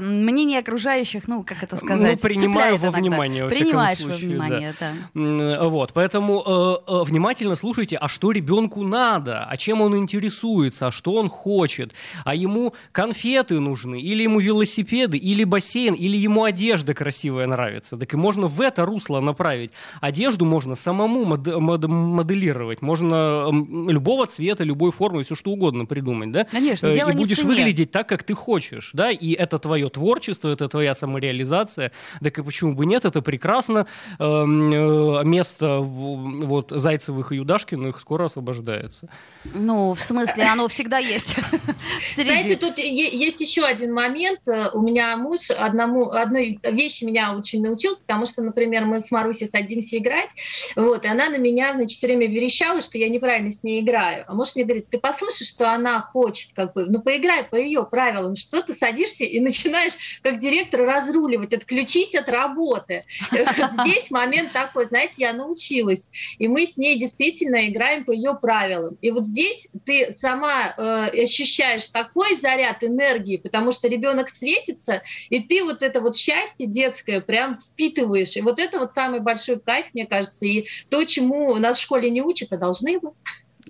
мнение 0.00 0.60
окружающих, 0.60 1.28
ну, 1.28 1.42
как 1.42 1.62
это 1.62 1.76
сказать, 1.76 2.12
Ну, 2.12 2.18
принимаю 2.18 2.76
во 2.76 2.90
внимание, 2.90 3.46
Принимаешь 3.46 4.00
во 4.00 4.12
внимание, 4.12 4.74
да. 4.78 5.68
Вот, 5.68 5.92
поэтому 5.92 6.82
внимательно 7.04 7.56
слушайте, 7.56 7.96
а 7.96 8.08
что 8.08 8.32
ребенку 8.32 8.84
надо, 8.84 9.44
а 9.44 9.56
чем 9.56 9.80
он 9.80 9.96
интересуется, 9.96 10.88
а 10.88 10.92
что 10.92 11.14
он 11.14 11.28
хочет, 11.28 11.92
а 12.24 12.34
ему 12.34 12.74
конфеты 12.92 13.60
нужны, 13.60 14.00
или 14.00 14.22
ему 14.22 14.40
велосипеды, 14.40 15.18
или 15.18 15.44
бассейн, 15.44 15.94
или 15.94 16.16
ему 16.16 16.44
одежда 16.44 16.94
красивая 16.94 17.46
нравится. 17.46 17.96
Так 17.96 18.14
и 18.14 18.16
можно 18.16 18.46
в 18.46 18.60
это 18.60 18.86
русло 18.88 19.20
направить. 19.20 19.70
Одежду 20.00 20.44
можно 20.44 20.74
самому 20.74 21.24
мод- 21.24 21.58
мод- 21.60 21.86
моделировать. 21.86 22.82
Можно 22.82 23.48
любого 23.88 24.26
цвета, 24.26 24.64
любой 24.64 24.90
формы, 24.92 25.22
все 25.22 25.34
что 25.34 25.50
угодно 25.50 25.84
придумать, 25.86 26.32
да? 26.32 26.44
Конечно, 26.44 26.92
дело 26.92 27.10
И 27.10 27.14
не 27.14 27.20
будешь 27.24 27.38
в 27.38 27.40
цене. 27.42 27.48
выглядеть 27.54 27.90
так, 27.92 28.08
как 28.08 28.22
ты 28.24 28.34
хочешь, 28.34 28.90
да? 28.94 29.10
И 29.10 29.32
это 29.32 29.58
твое 29.58 29.88
творчество, 29.88 30.48
это 30.48 30.68
твоя 30.68 30.94
самореализация. 30.94 31.92
Так 32.22 32.38
и 32.38 32.42
почему 32.42 32.74
бы 32.74 32.86
нет? 32.86 33.04
Это 33.04 33.22
прекрасно. 33.22 33.86
Эм, 34.18 34.72
э, 34.72 35.24
место 35.24 35.78
вот 35.78 36.70
Зайцевых 36.70 37.32
и 37.32 37.36
Юдашкиных 37.36 38.00
скоро 38.00 38.24
освобождается. 38.24 39.08
Ну, 39.54 39.94
в 39.94 40.00
смысле, 40.00 40.44
оно 40.44 40.68
всегда 40.68 40.98
есть. 40.98 41.36
Знаете, 42.14 42.56
тут 42.56 42.78
есть 42.78 43.40
еще 43.40 43.64
один 43.64 43.92
момент. 43.92 44.40
У 44.74 44.80
меня 44.82 45.16
муж 45.16 45.50
одному, 45.50 46.10
одной 46.10 46.58
вещи 46.62 47.04
меня 47.04 47.34
очень 47.36 47.62
научил, 47.62 47.96
потому 47.96 48.26
что, 48.26 48.42
например, 48.42 48.77
например, 48.80 48.84
мы 48.86 49.00
с 49.00 49.10
Марусей 49.10 49.46
садимся 49.46 49.98
играть, 49.98 50.30
вот, 50.76 51.04
и 51.04 51.08
она 51.08 51.28
на 51.28 51.36
меня, 51.36 51.74
значит, 51.74 52.00
время 52.02 52.26
верещала, 52.26 52.82
что 52.82 52.98
я 52.98 53.08
неправильно 53.08 53.50
с 53.50 53.62
ней 53.62 53.80
играю. 53.80 54.24
А 54.26 54.34
муж 54.34 54.54
мне 54.54 54.64
говорит, 54.64 54.88
ты 54.90 54.98
послушай, 54.98 55.44
что 55.44 55.70
она 55.72 56.00
хочет, 56.00 56.52
как 56.54 56.74
бы, 56.74 56.86
ну, 56.86 57.00
поиграй 57.00 57.44
по 57.44 57.56
ее 57.56 57.84
правилам, 57.84 58.36
что 58.36 58.62
ты 58.62 58.74
садишься 58.74 59.24
и 59.24 59.40
начинаешь, 59.40 59.92
как 60.22 60.38
директор, 60.38 60.80
разруливать, 60.82 61.52
отключись 61.52 62.14
от 62.14 62.28
работы. 62.28 63.04
Здесь 63.82 64.10
момент 64.10 64.52
такой, 64.52 64.84
знаете, 64.84 65.16
я 65.18 65.32
научилась, 65.32 66.10
и 66.38 66.48
мы 66.48 66.66
с 66.66 66.76
ней 66.76 66.98
действительно 66.98 67.68
играем 67.68 68.04
по 68.04 68.10
ее 68.10 68.34
правилам. 68.40 68.96
И 69.00 69.10
вот 69.10 69.24
здесь 69.24 69.68
ты 69.84 70.12
сама 70.12 70.74
э, 70.76 71.22
ощущаешь 71.22 71.86
такой 71.88 72.36
заряд 72.36 72.82
энергии, 72.82 73.36
потому 73.36 73.72
что 73.72 73.88
ребенок 73.88 74.28
светится, 74.28 75.02
и 75.30 75.40
ты 75.40 75.64
вот 75.64 75.82
это 75.82 76.00
вот 76.00 76.16
счастье 76.16 76.66
детское 76.66 77.20
прям 77.20 77.56
впитываешь. 77.56 78.36
И 78.36 78.40
вот 78.40 78.58
это 78.58 78.67
вот 78.76 78.92
самый 78.92 79.20
большой 79.20 79.60
кайф, 79.60 79.86
мне 79.94 80.06
кажется, 80.06 80.44
и 80.44 80.66
то, 80.90 81.04
чему 81.04 81.54
нас 81.56 81.78
в 81.78 81.82
школе 81.82 82.10
не 82.10 82.22
учат, 82.22 82.52
а 82.52 82.58
должны 82.58 82.98
бы. 82.98 83.12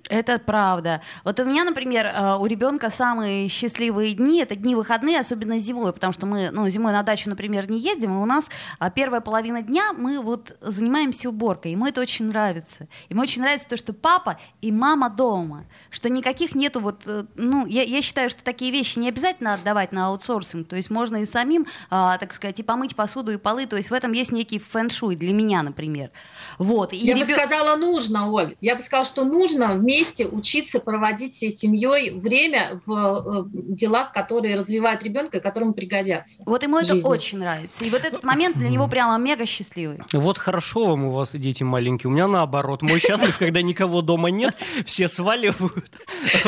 Это 0.09 0.39
правда. 0.39 1.01
Вот 1.23 1.39
у 1.39 1.45
меня, 1.45 1.63
например, 1.63 2.07
э, 2.07 2.35
у 2.39 2.47
ребенка 2.47 2.89
самые 2.89 3.47
счастливые 3.47 4.15
дни 4.15 4.41
это 4.41 4.55
дни 4.55 4.73
выходные, 4.75 5.19
особенно 5.19 5.59
зимой, 5.59 5.93
потому 5.93 6.13
что 6.13 6.25
мы, 6.25 6.49
ну, 6.49 6.67
зимой 6.67 6.93
на 6.93 7.03
дачу, 7.03 7.29
например, 7.29 7.69
не 7.69 7.77
ездим, 7.77 8.15
и 8.15 8.17
у 8.17 8.25
нас 8.25 8.49
а, 8.79 8.89
первая 8.89 9.21
половина 9.21 9.61
дня 9.61 9.93
мы 9.95 10.19
вот 10.19 10.57
занимаемся 10.61 11.29
уборкой, 11.29 11.73
ему 11.73 11.85
это 11.85 12.01
очень 12.01 12.25
нравится. 12.25 12.87
Ему 13.09 13.21
очень 13.21 13.43
нравится 13.43 13.69
то, 13.69 13.77
что 13.77 13.93
папа 13.93 14.39
и 14.61 14.71
мама 14.71 15.11
дома, 15.11 15.65
что 15.91 16.09
никаких 16.09 16.55
нету 16.55 16.79
вот, 16.79 17.03
э, 17.05 17.25
ну, 17.35 17.67
я, 17.67 17.83
я 17.83 18.01
считаю, 18.01 18.31
что 18.31 18.43
такие 18.43 18.71
вещи 18.71 18.97
не 18.97 19.09
обязательно 19.09 19.53
отдавать 19.53 19.91
на 19.91 20.07
аутсорсинг, 20.07 20.67
то 20.67 20.75
есть 20.75 20.89
можно 20.89 21.17
и 21.17 21.27
самим, 21.27 21.67
а, 21.91 22.17
так 22.17 22.33
сказать, 22.33 22.59
и 22.59 22.63
помыть 22.63 22.95
посуду, 22.95 23.31
и 23.31 23.37
полы, 23.37 23.67
то 23.67 23.77
есть 23.77 23.91
в 23.91 23.93
этом 23.93 24.13
есть 24.13 24.31
некий 24.31 24.57
фэн-шуй 24.57 25.15
для 25.15 25.33
меня, 25.33 25.61
например. 25.61 26.09
Вот. 26.57 26.93
И 26.93 26.97
я 26.97 27.13
ребё... 27.13 27.27
бы 27.27 27.31
сказала, 27.31 27.75
нужно, 27.75 28.31
Оль, 28.31 28.55
я 28.59 28.75
бы 28.75 28.81
сказала, 28.81 29.05
что 29.05 29.23
нужно 29.23 29.75
вместе 29.75 29.98
вместе 29.99 30.27
учиться 30.27 30.79
проводить 30.79 31.33
всей 31.33 31.51
семьей 31.51 32.11
время 32.11 32.79
в 32.85 32.93
э, 32.93 33.43
делах, 33.53 34.13
которые 34.13 34.55
развивают 34.55 35.03
ребенка 35.03 35.37
и 35.37 35.41
которым 35.41 35.73
пригодятся. 35.73 36.43
Вот 36.45 36.63
ему 36.63 36.77
это 36.77 36.95
очень 37.05 37.39
нравится. 37.39 37.83
И 37.83 37.89
вот 37.89 38.05
этот 38.05 38.23
момент 38.23 38.57
для 38.57 38.69
него 38.69 38.87
прямо 38.87 39.17
мега 39.17 39.45
счастливый. 39.45 39.99
Вот 40.13 40.37
хорошо 40.37 40.85
вам 40.85 41.05
у 41.05 41.11
вас 41.11 41.31
дети 41.33 41.63
маленькие. 41.63 42.09
У 42.09 42.13
меня 42.13 42.27
наоборот. 42.27 42.81
Мой 42.81 42.99
счастлив, 43.01 43.37
когда 43.37 43.61
никого 43.61 44.01
дома 44.01 44.29
нет, 44.29 44.55
все 44.85 45.09
сваливают. 45.09 45.91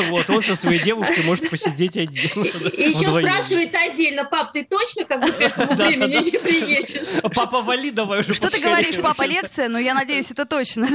Вот, 0.08 0.30
он 0.30 0.42
со 0.42 0.56
своей 0.56 0.82
девушкой 0.82 1.24
может 1.26 1.50
посидеть 1.50 1.96
один. 1.96 2.44
И 2.44 2.88
еще 2.88 3.10
спрашивает 3.10 3.74
отдельно, 3.74 4.24
пап, 4.24 4.52
ты 4.52 4.64
точно 4.64 5.04
как 5.04 5.20
бы 5.20 5.30
к 5.30 5.40
этому 5.40 5.74
времени 5.74 6.24
не 6.24 6.38
приедешь? 6.38 7.20
Папа, 7.34 7.60
вали 7.60 7.90
давай 7.90 8.20
уже. 8.20 8.32
Что 8.32 8.50
ты 8.50 8.62
говоришь, 8.62 8.96
папа, 9.00 9.26
лекция? 9.26 9.68
Но 9.68 9.78
я 9.78 9.94
надеюсь, 9.94 10.30
это 10.30 10.46
точно. 10.46 10.88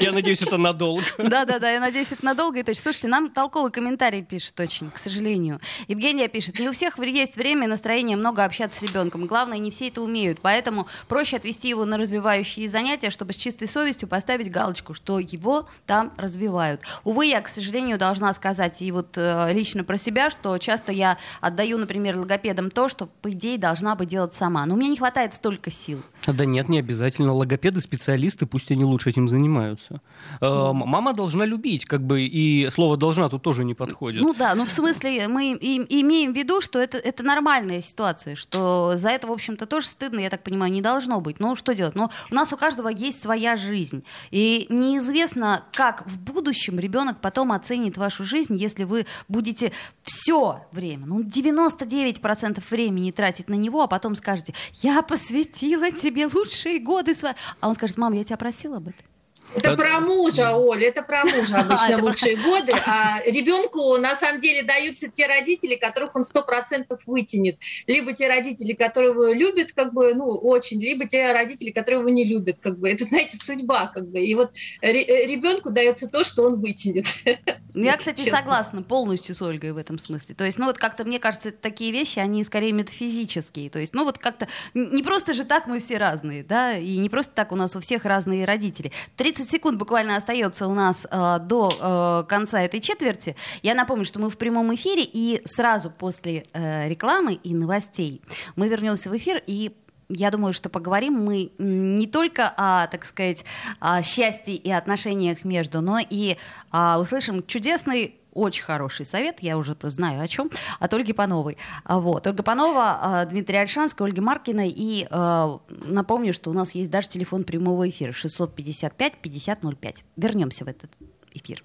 Я 0.00 0.12
надеюсь, 0.12 0.42
это 0.42 0.58
надолго. 0.58 1.02
Да-да-да, 1.16 1.77
я 1.78 1.84
надеюсь, 1.84 2.10
это 2.10 2.24
надолго 2.24 2.58
и 2.58 2.62
точно. 2.62 2.82
Слушайте, 2.82 3.08
нам 3.08 3.30
толковый 3.30 3.70
комментарий 3.70 4.22
пишет 4.22 4.58
очень, 4.58 4.90
к 4.90 4.98
сожалению. 4.98 5.60
Евгения 5.86 6.28
пишет, 6.28 6.58
не 6.58 6.68
у 6.68 6.72
всех 6.72 6.98
есть 6.98 7.36
время 7.36 7.66
и 7.66 7.70
настроение 7.70 8.16
много 8.16 8.44
общаться 8.44 8.80
с 8.80 8.82
ребенком. 8.82 9.26
Главное, 9.26 9.58
не 9.58 9.70
все 9.70 9.88
это 9.88 10.02
умеют. 10.02 10.40
Поэтому 10.42 10.88
проще 11.06 11.36
отвести 11.36 11.68
его 11.68 11.84
на 11.84 11.96
развивающие 11.96 12.68
занятия, 12.68 13.10
чтобы 13.10 13.32
с 13.32 13.36
чистой 13.36 13.68
совестью 13.68 14.08
поставить 14.08 14.50
галочку, 14.50 14.92
что 14.92 15.20
его 15.20 15.68
там 15.86 16.12
развивают. 16.16 16.82
Увы, 17.04 17.26
я, 17.26 17.40
к 17.40 17.48
сожалению, 17.48 17.96
должна 17.96 18.32
сказать 18.32 18.82
и 18.82 18.90
вот 18.90 19.16
э, 19.16 19.52
лично 19.52 19.84
про 19.84 19.96
себя, 19.96 20.30
что 20.30 20.58
часто 20.58 20.90
я 20.90 21.16
отдаю, 21.40 21.78
например, 21.78 22.16
логопедам 22.16 22.70
то, 22.70 22.88
что, 22.88 23.06
по 23.06 23.30
идее, 23.30 23.56
должна 23.56 23.94
бы 23.94 24.04
делать 24.04 24.34
сама. 24.34 24.66
Но 24.66 24.74
у 24.74 24.76
меня 24.76 24.90
не 24.90 24.96
хватает 24.96 25.34
столько 25.34 25.70
сил. 25.70 26.02
Да 26.26 26.44
нет, 26.44 26.68
не 26.68 26.78
обязательно. 26.78 27.32
Логопеды, 27.32 27.80
специалисты, 27.80 28.46
пусть 28.46 28.70
они 28.70 28.84
лучше 28.84 29.10
этим 29.10 29.28
занимаются. 29.28 30.00
Э, 30.40 30.72
мама 30.72 31.14
должна 31.14 31.46
любить, 31.46 31.86
как 31.86 32.02
бы, 32.02 32.22
и 32.22 32.68
слово 32.70 32.96
«должна» 32.96 33.28
тут 33.28 33.42
тоже 33.42 33.64
не 33.64 33.74
подходит. 33.74 34.20
Ну 34.20 34.34
да, 34.34 34.54
ну 34.54 34.64
в 34.64 34.70
смысле, 34.70 35.28
мы 35.28 35.52
имеем 35.52 36.32
в 36.32 36.36
виду, 36.36 36.60
что 36.60 36.78
это, 36.78 36.98
это 36.98 37.22
нормальная 37.22 37.80
ситуация, 37.80 38.34
что 38.34 38.94
за 38.96 39.10
это, 39.10 39.26
в 39.26 39.32
общем-то, 39.32 39.66
тоже 39.66 39.86
стыдно, 39.86 40.20
я 40.20 40.30
так 40.30 40.42
понимаю, 40.42 40.72
не 40.72 40.82
должно 40.82 41.20
быть. 41.20 41.40
Ну 41.40 41.56
что 41.56 41.74
делать? 41.74 41.94
Но 41.94 42.10
у 42.30 42.34
нас 42.34 42.52
у 42.52 42.56
каждого 42.56 42.88
есть 42.88 43.22
своя 43.22 43.56
жизнь. 43.56 44.04
И 44.30 44.66
неизвестно, 44.68 45.64
как 45.72 46.06
в 46.06 46.20
будущем 46.20 46.78
ребенок 46.78 47.20
потом 47.20 47.52
оценит 47.52 47.96
вашу 47.96 48.24
жизнь, 48.24 48.56
если 48.56 48.84
вы 48.84 49.06
будете 49.28 49.72
все 50.02 50.66
время, 50.72 51.06
ну 51.06 51.22
99% 51.22 52.62
времени 52.70 53.10
тратить 53.12 53.48
на 53.48 53.54
него, 53.54 53.82
а 53.82 53.86
потом 53.86 54.14
скажете, 54.14 54.54
я 54.82 55.02
посвятила 55.02 55.90
тебе 55.90 56.07
тебе 56.08 56.26
лучшие 56.26 56.78
годы 56.78 57.14
свои. 57.14 57.34
А 57.60 57.68
он 57.68 57.74
скажет, 57.74 57.98
мам, 57.98 58.12
я 58.12 58.24
тебя 58.24 58.36
просила 58.36 58.78
об 58.78 58.88
этом. 58.88 59.06
Это 59.54 59.76
про 59.76 60.00
мужа, 60.00 60.54
Оля, 60.54 60.88
это 60.88 61.02
про 61.02 61.24
мужа 61.24 61.56
обычно 61.60 62.02
лучшие 62.02 62.36
годы. 62.36 62.72
А 62.86 63.20
ребенку 63.24 63.96
на 63.96 64.14
самом 64.14 64.40
деле 64.40 64.62
даются 64.62 65.08
те 65.08 65.26
родители, 65.26 65.76
которых 65.76 66.14
он 66.14 66.22
сто 66.22 66.42
процентов 66.42 67.00
вытянет. 67.06 67.58
Либо 67.86 68.12
те 68.12 68.28
родители, 68.28 68.74
которые 68.74 69.12
его 69.12 69.32
любят, 69.32 69.72
как 69.72 69.92
бы, 69.92 70.14
ну, 70.14 70.26
очень, 70.26 70.80
либо 70.80 71.06
те 71.06 71.32
родители, 71.32 71.70
которые 71.70 72.00
его 72.00 72.10
не 72.10 72.24
любят, 72.24 72.58
как 72.60 72.78
бы. 72.78 72.90
Это, 72.90 73.04
знаете, 73.04 73.38
судьба, 73.42 73.90
как 73.94 74.08
бы. 74.08 74.20
И 74.20 74.34
вот 74.34 74.52
ребенку 74.82 75.70
дается 75.70 76.08
то, 76.08 76.24
что 76.24 76.44
он 76.44 76.60
вытянет. 76.60 77.06
Я, 77.74 77.96
кстати, 77.96 78.24
честно. 78.24 78.38
согласна 78.38 78.82
полностью 78.82 79.34
с 79.34 79.42
Ольгой 79.42 79.72
в 79.72 79.76
этом 79.76 79.98
смысле. 79.98 80.34
То 80.34 80.44
есть, 80.44 80.58
ну, 80.58 80.66
вот 80.66 80.78
как-то, 80.78 81.04
мне 81.04 81.18
кажется, 81.18 81.52
такие 81.52 81.92
вещи, 81.92 82.18
они 82.18 82.44
скорее 82.44 82.72
метафизические. 82.72 83.70
То 83.70 83.78
есть, 83.78 83.94
ну, 83.94 84.04
вот 84.04 84.18
как-то 84.18 84.48
не 84.74 85.02
просто 85.02 85.34
же 85.34 85.44
так 85.44 85.66
мы 85.66 85.78
все 85.78 85.98
разные, 85.98 86.42
да, 86.42 86.76
и 86.76 86.96
не 86.98 87.08
просто 87.08 87.32
так 87.34 87.52
у 87.52 87.56
нас 87.56 87.76
у 87.76 87.80
всех 87.80 88.04
разные 88.04 88.44
родители. 88.44 88.92
30 89.16 89.37
30 89.38 89.52
секунд 89.52 89.78
буквально 89.78 90.16
остается 90.16 90.66
у 90.66 90.74
нас 90.74 91.06
э, 91.08 91.38
до 91.40 91.70
э, 91.70 92.28
конца 92.28 92.60
этой 92.60 92.80
четверти. 92.80 93.36
Я 93.62 93.74
напомню, 93.74 94.04
что 94.04 94.18
мы 94.18 94.30
в 94.30 94.36
прямом 94.36 94.74
эфире, 94.74 95.04
и 95.04 95.40
сразу 95.44 95.90
после 95.90 96.46
э, 96.52 96.88
рекламы 96.88 97.34
и 97.34 97.54
новостей 97.54 98.20
мы 98.56 98.68
вернемся 98.68 99.10
в 99.10 99.16
эфир 99.16 99.40
и 99.46 99.72
я 100.08 100.30
думаю, 100.30 100.54
что 100.54 100.70
поговорим 100.70 101.12
мы 101.22 101.52
не 101.58 102.06
только 102.06 102.48
о, 102.56 102.86
так 102.86 103.04
сказать, 103.04 103.44
о 103.78 104.02
счастье 104.02 104.54
и 104.54 104.70
отношениях 104.70 105.44
между, 105.44 105.82
но 105.82 105.98
и 106.00 106.38
а, 106.70 106.98
услышим 106.98 107.44
чудесный 107.46 108.17
очень 108.32 108.64
хороший 108.64 109.06
совет, 109.06 109.40
я 109.40 109.56
уже 109.58 109.76
знаю 109.82 110.22
о 110.22 110.28
чем, 110.28 110.50
от 110.78 110.94
Ольги 110.94 111.12
Пановой. 111.12 111.56
А, 111.84 112.00
вот. 112.00 112.26
Ольга 112.26 112.42
Панова, 112.42 112.98
а, 113.00 113.24
Дмитрий 113.26 113.58
Альшанский, 113.58 114.04
Ольга 114.04 114.22
Маркина. 114.22 114.68
И 114.68 115.06
э, 115.10 115.58
напомню, 115.86 116.32
что 116.32 116.50
у 116.50 116.52
нас 116.52 116.74
есть 116.74 116.90
даже 116.90 117.08
телефон 117.08 117.44
прямого 117.44 117.88
эфира 117.88 118.12
655-5005. 118.12 119.96
Вернемся 120.16 120.64
в 120.64 120.68
этот 120.68 120.90
эфир. 121.32 121.64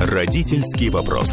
Родительский 0.00 0.90
вопрос. 0.90 1.28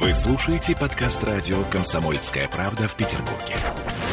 Вы 0.00 0.14
слушаете 0.14 0.74
подкаст 0.76 1.22
радио 1.24 1.62
«Комсомольская 1.64 2.48
правда» 2.48 2.88
в 2.88 2.94
Петербурге. 2.94 3.56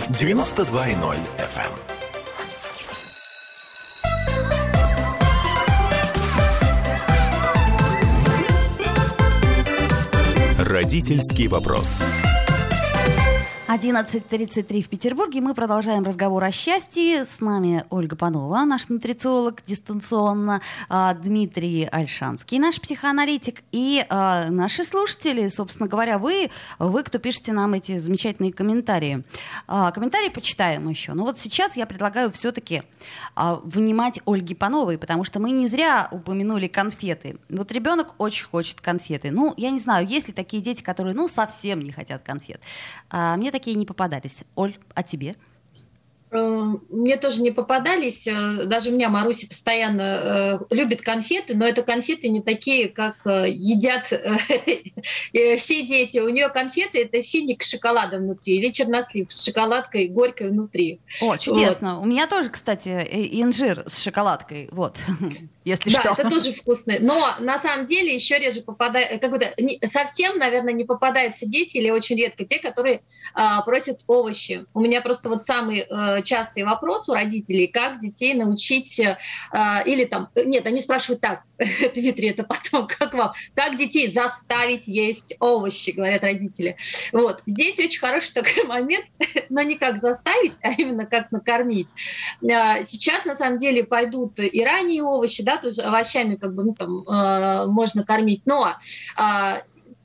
92.0 0.09 1.17
FM. 1.37 2.00
Родительский 10.81 11.47
вопрос. 11.47 12.01
11.33 13.73 14.81
в 14.81 14.89
Петербурге. 14.89 15.39
Мы 15.39 15.53
продолжаем 15.53 16.03
разговор 16.03 16.43
о 16.43 16.51
счастье. 16.51 17.25
С 17.25 17.39
нами 17.39 17.85
Ольга 17.89 18.17
Панова, 18.17 18.65
наш 18.65 18.89
нутрициолог 18.89 19.63
дистанционно, 19.65 20.61
а, 20.89 21.13
Дмитрий 21.13 21.87
Альшанский, 21.89 22.59
наш 22.59 22.81
психоаналитик. 22.81 23.63
И 23.71 24.05
а, 24.09 24.49
наши 24.49 24.83
слушатели, 24.83 25.47
собственно 25.47 25.87
говоря, 25.87 26.17
вы, 26.17 26.51
вы, 26.79 27.01
кто 27.03 27.17
пишете 27.17 27.53
нам 27.53 27.73
эти 27.73 27.97
замечательные 27.97 28.51
комментарии. 28.51 29.23
А, 29.67 29.91
комментарии 29.91 30.27
почитаем 30.27 30.89
еще. 30.89 31.13
Но 31.13 31.23
вот 31.23 31.37
сейчас 31.37 31.77
я 31.77 31.85
предлагаю 31.85 32.29
все-таки 32.31 32.83
внимать 33.37 34.19
Ольге 34.25 34.53
Пановой, 34.53 34.97
потому 34.97 35.23
что 35.23 35.39
мы 35.39 35.51
не 35.51 35.69
зря 35.69 36.09
упомянули 36.11 36.67
конфеты. 36.67 37.37
Вот 37.47 37.71
ребенок 37.71 38.15
очень 38.17 38.47
хочет 38.47 38.81
конфеты. 38.81 39.31
Ну, 39.31 39.53
я 39.55 39.69
не 39.69 39.79
знаю, 39.79 40.05
есть 40.05 40.27
ли 40.27 40.33
такие 40.33 40.61
дети, 40.61 40.83
которые, 40.83 41.15
ну, 41.15 41.29
совсем 41.29 41.79
не 41.79 41.93
хотят 41.93 42.21
конфет. 42.21 42.59
Мне 43.11 43.49
такие 43.51 43.60
такие 43.61 43.77
не 43.77 43.85
попадались. 43.85 44.43
Оль, 44.55 44.75
а 44.95 45.03
тебе? 45.03 45.35
Э, 46.31 46.73
мне 46.89 47.17
тоже 47.17 47.41
не 47.41 47.51
попадались. 47.51 48.25
Э, 48.25 48.65
даже 48.65 48.89
у 48.89 48.93
меня 48.93 49.09
Маруся 49.09 49.47
постоянно 49.47 50.59
э, 50.71 50.73
любит 50.73 51.01
конфеты, 51.01 51.55
но 51.55 51.67
это 51.67 51.83
конфеты 51.83 52.29
не 52.29 52.41
такие, 52.41 52.87
как 52.87 53.17
едят 53.25 54.05
все 55.59 55.85
дети. 55.85 56.19
У 56.19 56.29
нее 56.29 56.49
конфеты 56.49 57.03
это 57.03 57.21
финик 57.21 57.63
с 57.63 57.71
шоколадом 57.71 58.23
внутри 58.23 58.57
или 58.57 58.69
чернослив 58.69 59.31
с 59.31 59.43
шоколадкой 59.43 60.07
горькой 60.07 60.49
внутри. 60.49 61.01
О, 61.21 61.35
чудесно. 61.37 61.97
Вот. 61.97 62.05
У 62.05 62.07
меня 62.07 62.27
тоже, 62.27 62.49
кстати, 62.49 62.89
инжир 62.89 63.83
с 63.87 64.01
шоколадкой. 64.01 64.69
Вот. 64.71 64.97
если 65.63 65.91
да, 65.91 65.99
что. 65.99 66.13
это 66.13 66.29
тоже 66.29 66.51
вкусно. 66.53 66.95
Но 66.99 67.35
на 67.39 67.57
самом 67.59 67.85
деле 67.85 68.13
еще 68.13 68.39
реже 68.39 68.61
попадает, 68.61 69.21
как 69.21 69.31
бы 69.31 69.39
совсем, 69.85 70.37
наверное, 70.37 70.73
не 70.73 70.83
попадаются 70.83 71.45
дети 71.45 71.77
или 71.77 71.89
очень 71.89 72.17
редко 72.17 72.45
те, 72.45 72.59
которые 72.59 73.01
а, 73.33 73.61
просят 73.61 73.99
овощи. 74.07 74.65
У 74.73 74.79
меня 74.79 75.01
просто 75.01 75.29
вот 75.29 75.43
самый 75.43 75.81
а, 75.81 76.20
частый 76.21 76.63
вопрос 76.63 77.09
у 77.09 77.13
родителей, 77.13 77.67
как 77.67 77.99
детей 77.99 78.33
научить, 78.33 78.99
э, 78.99 79.17
или 79.85 80.05
там, 80.05 80.29
нет, 80.35 80.65
они 80.65 80.81
спрашивают 80.81 81.21
так, 81.21 81.43
Дмитрий, 81.95 82.29
это 82.29 82.43
потом, 82.43 82.87
как 82.87 83.13
вам, 83.13 83.33
как 83.55 83.77
детей 83.77 84.07
заставить 84.07 84.87
есть 84.87 85.35
овощи, 85.39 85.91
говорят 85.91 86.23
родители. 86.23 86.77
Вот, 87.11 87.41
здесь 87.45 87.77
очень 87.79 87.99
хороший 87.99 88.33
такой 88.33 88.63
момент, 88.67 89.05
но 89.49 89.61
не 89.61 89.75
как 89.75 89.99
заставить, 89.99 90.53
а 90.61 90.71
именно 90.71 91.05
как 91.05 91.31
накормить. 91.31 91.89
Э, 92.41 92.83
сейчас, 92.83 93.25
на 93.25 93.35
самом 93.35 93.59
деле, 93.59 93.83
пойдут 93.83 94.39
и 94.39 94.63
ранние 94.63 95.03
овощи, 95.03 95.43
да, 95.43 95.57
тоже 95.57 95.81
овощами 95.81 96.35
как 96.35 96.55
бы, 96.55 96.63
ну, 96.63 96.73
там, 96.73 97.01
э, 97.01 97.67
можно 97.67 98.03
кормить, 98.03 98.41
но 98.45 98.75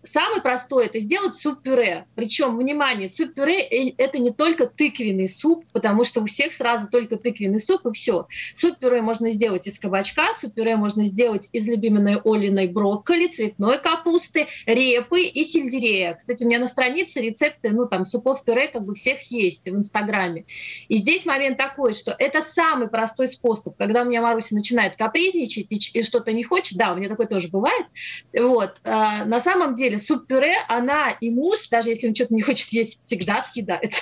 Самое 0.06 0.40
простое– 0.40 0.86
это 0.86 1.00
сделать 1.00 1.34
суп-пюре. 1.34 2.06
Причем, 2.14 2.56
внимание, 2.56 3.08
суп-пюре 3.08 3.60
э,– 3.60 3.94
это 3.98 4.18
не 4.18 4.30
только 4.30 4.66
тыквенный 4.66 5.28
суп, 5.28 5.64
потому 5.72 6.04
что 6.04 6.22
у 6.22 6.26
всех 6.26 6.52
сразу 6.52 6.88
только 6.88 7.16
тыквенный 7.16 7.58
суп 7.58 7.86
и 7.86 7.92
все. 7.92 8.28
Суп-пюре 8.54 9.02
можно 9.02 9.30
сделать 9.30 9.66
из 9.66 9.78
кабачка, 9.78 10.32
суп-пюре 10.40 10.76
можно 10.76 11.04
сделать 11.04 11.48
из 11.52 11.66
любимой 11.66 12.20
Олиной 12.24 12.68
брокколи, 12.68 13.26
цветной 13.26 13.78
капусты, 13.80 14.46
репы 14.66 15.22
и 15.22 15.42
сельдерея. 15.42 16.14
Кстати, 16.14 16.44
у 16.44 16.46
меня 16.46 16.60
на 16.60 16.68
странице 16.68 17.20
рецепты, 17.20 17.70
ну, 17.70 17.86
там, 17.86 18.06
супов-пюре 18.06 18.68
как 18.68 18.84
бы 18.84 18.94
всех 18.94 19.22
есть 19.30 19.66
в 19.66 19.76
Инстаграме. 19.76 20.44
И 20.88 20.96
здесь 20.96 21.26
момент 21.26 21.58
такой, 21.58 21.94
что 21.94 22.14
это 22.16 22.42
самый 22.42 22.88
простой 22.88 23.26
способ. 23.28 23.76
Когда 23.76 24.02
у 24.02 24.04
меня 24.04 24.22
Маруся 24.22 24.54
начинает 24.54 24.96
капризничать 24.96 25.72
и, 25.72 26.02
что-то 26.02 26.32
не 26.32 26.44
хочет, 26.44 26.78
да, 26.78 26.92
у 26.92 26.96
меня 26.96 27.08
такое 27.08 27.26
тоже 27.26 27.48
бывает, 27.48 27.86
вот, 28.32 28.76
э, 28.84 29.24
на 29.24 29.40
самом 29.40 29.74
деле 29.74 29.95
деле 29.96 30.06
суп-пюре, 30.06 30.56
она 30.68 31.10
и 31.10 31.30
муж, 31.30 31.68
даже 31.68 31.90
если 31.90 32.08
он 32.08 32.14
что-то 32.14 32.34
не 32.34 32.42
хочет 32.42 32.68
есть, 32.68 33.00
всегда 33.00 33.42
съедает. 33.42 33.92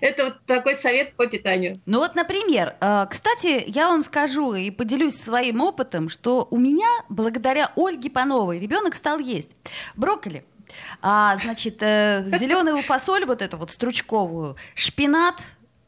Это 0.00 0.24
вот 0.24 0.44
такой 0.46 0.74
совет 0.74 1.16
по 1.16 1.26
питанию. 1.26 1.80
Ну 1.86 1.98
вот, 1.98 2.14
например, 2.14 2.76
э, 2.80 3.06
кстати, 3.10 3.64
я 3.66 3.88
вам 3.88 4.02
скажу 4.02 4.54
и 4.54 4.70
поделюсь 4.70 5.16
своим 5.16 5.60
опытом, 5.60 6.08
что 6.08 6.48
у 6.50 6.56
меня, 6.56 6.88
благодаря 7.08 7.70
Ольге 7.76 8.10
Пановой, 8.10 8.58
ребенок 8.58 8.94
стал 8.94 9.18
есть 9.18 9.56
брокколи, 9.94 10.44
а, 11.02 11.36
значит, 11.36 11.82
э, 11.82 12.24
зеленую 12.38 12.82
фасоль, 12.82 13.26
вот 13.26 13.42
эту 13.42 13.56
вот 13.58 13.70
стручковую, 13.70 14.56
шпинат, 14.74 15.36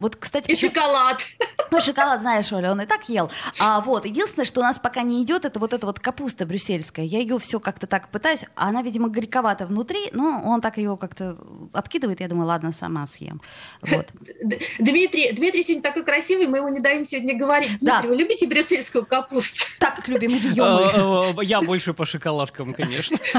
вот, 0.00 0.16
кстати, 0.16 0.46
и 0.46 0.54
почему... 0.54 0.72
шоколад. 0.72 1.26
Ну, 1.70 1.80
шоколад, 1.80 2.20
знаешь, 2.20 2.52
Оля, 2.52 2.72
он 2.72 2.80
и 2.80 2.86
так 2.86 3.08
ел. 3.08 3.30
А 3.60 3.80
вот, 3.80 4.06
единственное, 4.06 4.46
что 4.46 4.60
у 4.60 4.62
нас 4.62 4.78
пока 4.78 5.02
не 5.02 5.22
идет, 5.22 5.44
это 5.44 5.58
вот 5.58 5.74
эта 5.74 5.86
вот 5.86 5.98
капуста 5.98 6.46
брюссельская. 6.46 7.04
Я 7.04 7.18
ее 7.18 7.38
все 7.38 7.60
как-то 7.60 7.86
так 7.86 8.08
пытаюсь. 8.08 8.44
Она, 8.54 8.82
видимо, 8.82 9.08
горьковата 9.08 9.66
внутри, 9.66 10.08
но 10.12 10.42
он 10.44 10.60
так 10.60 10.78
ее 10.78 10.96
как-то 10.96 11.36
откидывает. 11.72 12.20
Я 12.20 12.28
думаю, 12.28 12.46
ладно, 12.46 12.72
сама 12.72 13.06
съем. 13.06 13.42
Вот. 13.82 14.06
Дмитрий, 14.78 15.32
Дмитрий 15.32 15.64
сегодня 15.64 15.82
такой 15.82 16.04
красивый, 16.04 16.46
мы 16.46 16.58
ему 16.58 16.68
не 16.68 16.80
даем 16.80 17.04
сегодня 17.04 17.36
говорить. 17.36 17.78
Дмитрий, 17.80 17.86
да. 17.86 18.02
вы 18.02 18.16
любите 18.16 18.46
брюссельскую 18.46 19.04
капусту? 19.04 19.64
Так, 19.78 19.96
как 19.96 20.08
любим 20.08 20.34
ее 20.34 20.62
а, 20.62 21.34
а, 21.36 21.42
Я 21.42 21.60
больше 21.60 21.92
по 21.92 22.06
шоколадкам, 22.06 22.72
конечно. 22.72 23.18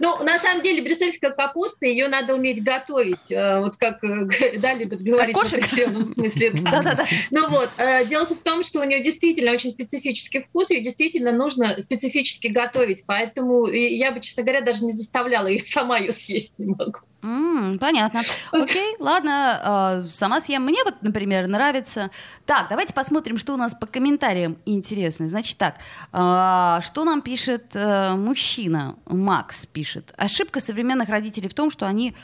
Ну, 0.00 0.22
на 0.22 0.38
самом 0.38 0.62
деле, 0.62 0.82
брюссельская 0.82 1.30
капуста, 1.30 1.86
ее 1.86 2.08
надо 2.08 2.34
уметь 2.34 2.62
готовить. 2.62 3.30
Э, 3.30 3.60
вот 3.60 3.76
как, 3.76 4.02
э, 4.04 4.58
да, 4.58 4.74
любят 4.74 5.02
говорить 5.02 5.36
определенном 5.36 6.06
смысле. 6.06 6.50
Да-да-да. 6.50 7.04
Ну 7.30 7.48
вот, 7.50 7.70
э, 7.76 8.06
дело 8.06 8.24
в 8.24 8.40
том, 8.40 8.62
что 8.62 8.80
у 8.80 8.84
нее 8.84 9.02
действительно 9.02 9.52
очень 9.52 9.70
специфический 9.70 10.40
вкус, 10.40 10.70
ее 10.70 10.82
действительно 10.82 11.32
нужно 11.32 11.80
специфически 11.80 12.48
готовить, 12.48 13.04
поэтому 13.06 13.66
я 13.66 14.12
бы, 14.12 14.20
честно 14.20 14.42
говоря, 14.42 14.60
даже 14.60 14.84
не 14.84 14.92
заставляла 14.92 15.46
ее, 15.48 15.62
сама 15.66 15.98
ее 15.98 16.12
съесть 16.12 16.54
не 16.58 16.66
могу. 16.66 16.98
Mm, 17.22 17.78
понятно. 17.78 18.22
Окей, 18.52 18.94
ладно, 19.00 20.04
э, 20.04 20.08
сама 20.08 20.40
съем. 20.40 20.62
Мне 20.62 20.84
вот, 20.84 20.94
например, 21.02 21.48
нравится. 21.48 22.10
Так, 22.46 22.68
давайте 22.68 22.94
посмотрим, 22.94 23.38
что 23.38 23.54
у 23.54 23.56
нас 23.56 23.74
по 23.74 23.86
комментариям 23.86 24.56
интересно. 24.66 25.28
Значит 25.28 25.58
так, 25.58 25.76
э, 26.12 26.80
что 26.84 27.04
нам 27.04 27.22
пишет 27.22 27.74
э, 27.74 28.14
мужчина? 28.14 28.96
Макс 29.06 29.66
пишет. 29.66 30.14
Ошибка 30.16 30.60
современных 30.60 31.08
родителей 31.08 31.48
в 31.48 31.54
том, 31.54 31.70
что 31.70 31.86
они 31.86 32.14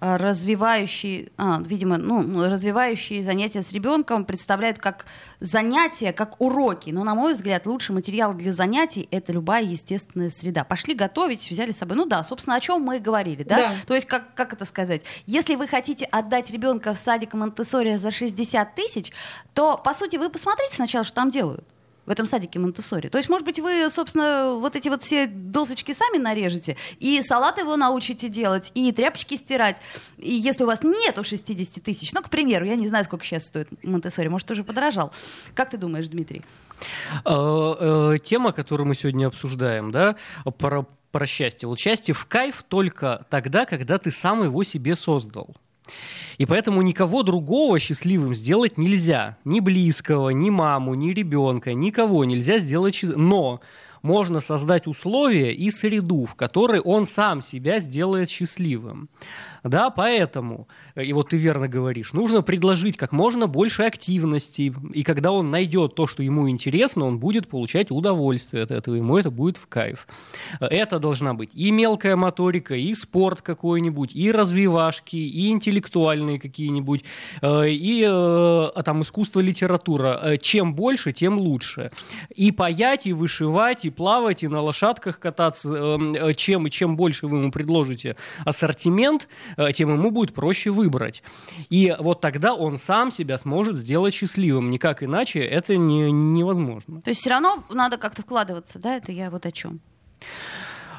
развивающие, 0.00 1.30
а, 1.36 1.60
видимо, 1.64 1.98
ну, 1.98 2.48
развивающие 2.48 3.22
занятия 3.22 3.62
с 3.62 3.72
ребенком 3.72 4.24
представляют 4.24 4.78
как 4.78 5.06
занятия, 5.40 6.12
как 6.12 6.40
уроки. 6.40 6.90
Но, 6.90 7.04
на 7.04 7.14
мой 7.14 7.34
взгляд, 7.34 7.66
лучший 7.66 7.94
материал 7.94 8.32
для 8.32 8.52
занятий— 8.52 9.06
это 9.10 9.32
любая 9.32 9.62
естественная 9.62 10.30
среда. 10.30 10.64
Пошли 10.64 10.94
готовить, 10.94 11.50
взяли 11.50 11.72
с 11.72 11.78
собой. 11.78 11.96
Ну 11.96 12.06
да, 12.06 12.24
собственно, 12.24 12.56
о 12.56 12.60
чем 12.60 12.82
мы 12.82 12.96
и 12.96 13.00
говорили, 13.00 13.42
да? 13.42 13.56
да. 13.56 13.72
То 13.86 13.94
есть, 13.94 14.06
как, 14.06 14.34
как 14.34 14.54
это 14.54 14.64
сказать? 14.64 15.02
Если 15.26 15.54
вы 15.54 15.68
хотите 15.68 16.06
отдать 16.06 16.50
ребенка 16.50 16.94
в 16.94 16.98
садик 16.98 17.34
монте 17.34 17.60
за 17.98 18.10
60 18.10 18.74
тысяч, 18.74 19.12
то, 19.54 19.76
по 19.76 19.92
сути, 19.92 20.16
вы 20.16 20.30
посмотрите 20.30 20.74
сначала, 20.74 21.04
что 21.04 21.14
там 21.14 21.30
делают 21.30 21.69
в 22.10 22.12
этом 22.12 22.26
садике 22.26 22.58
монте 22.58 22.82
То 22.82 23.18
есть, 23.18 23.28
может 23.28 23.44
быть, 23.44 23.60
вы, 23.60 23.88
собственно, 23.88 24.54
вот 24.54 24.74
эти 24.74 24.88
вот 24.88 25.04
все 25.04 25.28
досочки 25.28 25.92
сами 25.92 26.18
нарежете, 26.18 26.76
и 26.98 27.22
салат 27.22 27.58
его 27.58 27.76
научите 27.76 28.28
делать, 28.28 28.72
и 28.74 28.90
тряпочки 28.90 29.36
стирать. 29.36 29.76
И 30.18 30.34
если 30.34 30.64
у 30.64 30.66
вас 30.66 30.82
нету 30.82 31.22
60 31.22 31.84
тысяч, 31.84 32.12
ну, 32.12 32.20
к 32.20 32.28
примеру, 32.28 32.64
я 32.64 32.74
не 32.74 32.88
знаю, 32.88 33.04
сколько 33.04 33.24
сейчас 33.24 33.46
стоит 33.46 33.68
монте 33.84 34.10
может, 34.28 34.50
уже 34.50 34.64
подорожал. 34.64 35.12
Как 35.54 35.70
ты 35.70 35.76
думаешь, 35.76 36.08
Дмитрий? 36.08 36.42
Э, 37.24 38.14
э, 38.14 38.18
тема, 38.24 38.50
которую 38.50 38.88
мы 38.88 38.96
сегодня 38.96 39.28
обсуждаем, 39.28 39.92
да, 39.92 40.16
про, 40.58 40.86
про 41.12 41.26
счастье. 41.26 41.68
Вот 41.68 41.78
счастье 41.78 42.12
в 42.12 42.26
кайф 42.26 42.64
только 42.68 43.24
тогда, 43.30 43.66
когда 43.66 43.98
ты 43.98 44.10
сам 44.10 44.42
его 44.42 44.64
себе 44.64 44.96
создал. 44.96 45.54
И 46.38 46.46
поэтому 46.46 46.80
никого 46.82 47.22
другого 47.22 47.78
счастливым 47.78 48.32
сделать 48.34 48.78
нельзя. 48.78 49.36
Ни 49.44 49.60
близкого, 49.60 50.30
ни 50.30 50.48
маму, 50.48 50.94
ни 50.94 51.10
ребенка, 51.12 51.74
никого 51.74 52.24
нельзя 52.24 52.58
сделать 52.58 52.94
счастливым. 52.94 53.28
Но 53.28 53.60
можно 54.02 54.40
создать 54.40 54.86
условия 54.86 55.52
и 55.52 55.70
среду, 55.70 56.24
в 56.26 56.34
которой 56.34 56.80
он 56.80 57.06
сам 57.06 57.42
себя 57.42 57.80
сделает 57.80 58.30
счастливым. 58.30 59.08
Да, 59.62 59.90
поэтому, 59.90 60.68
э, 60.94 61.04
и 61.04 61.12
вот 61.12 61.30
ты 61.30 61.36
верно 61.36 61.68
говоришь, 61.68 62.12
нужно 62.12 62.42
предложить 62.42 62.96
как 62.96 63.12
можно 63.12 63.46
больше 63.46 63.82
активности, 63.82 64.72
и 64.94 65.02
когда 65.02 65.32
он 65.32 65.50
найдет 65.50 65.94
то, 65.94 66.06
что 66.06 66.22
ему 66.22 66.48
интересно, 66.48 67.04
он 67.04 67.18
будет 67.18 67.48
получать 67.48 67.90
удовольствие 67.90 68.62
от 68.62 68.70
этого, 68.70 68.94
ему 68.94 69.18
это 69.18 69.30
будет 69.30 69.56
в 69.56 69.66
кайф. 69.66 70.06
Это 70.60 70.98
должна 70.98 71.34
быть 71.34 71.50
и 71.54 71.70
мелкая 71.70 72.16
моторика, 72.16 72.74
и 72.74 72.94
спорт 72.94 73.42
какой-нибудь, 73.42 74.14
и 74.14 74.32
развивашки, 74.32 75.16
и 75.16 75.50
интеллектуальные 75.50 76.40
какие-нибудь, 76.40 77.04
э, 77.42 77.70
и 77.70 78.02
э, 78.02 78.08
а 78.08 78.82
там 78.82 79.02
искусство, 79.02 79.40
литература. 79.40 80.38
Чем 80.40 80.74
больше, 80.74 81.12
тем 81.12 81.38
лучше. 81.38 81.90
И 82.34 82.52
паять, 82.52 83.06
и 83.06 83.12
вышивать, 83.12 83.84
и 83.84 83.89
плавать, 83.90 84.42
и 84.42 84.48
на 84.48 84.60
лошадках 84.60 85.18
кататься, 85.18 85.98
чем, 86.36 86.68
чем 86.70 86.96
больше 86.96 87.26
вы 87.26 87.38
ему 87.38 87.50
предложите 87.50 88.16
ассортимент, 88.44 89.28
Э, 89.56 89.72
тем 89.72 89.90
ему 89.90 90.10
будет 90.10 90.34
проще 90.34 90.70
выбрать. 90.70 91.22
И 91.68 91.94
вот 91.98 92.20
тогда 92.20 92.54
он 92.54 92.78
сам 92.78 93.12
себя 93.12 93.38
сможет 93.38 93.76
сделать 93.76 94.14
счастливым. 94.14 94.70
Никак 94.70 95.02
иначе 95.02 95.40
это 95.40 95.76
не, 95.76 96.10
невозможно. 96.10 97.02
То 97.02 97.10
есть 97.10 97.20
все 97.20 97.30
равно 97.30 97.64
надо 97.70 97.98
как-то 97.98 98.22
вкладываться, 98.22 98.78
да? 98.78 98.96
Это 98.96 99.12
я 99.12 99.30
вот 99.30 99.46
о 99.46 99.52
чем. 99.52 99.80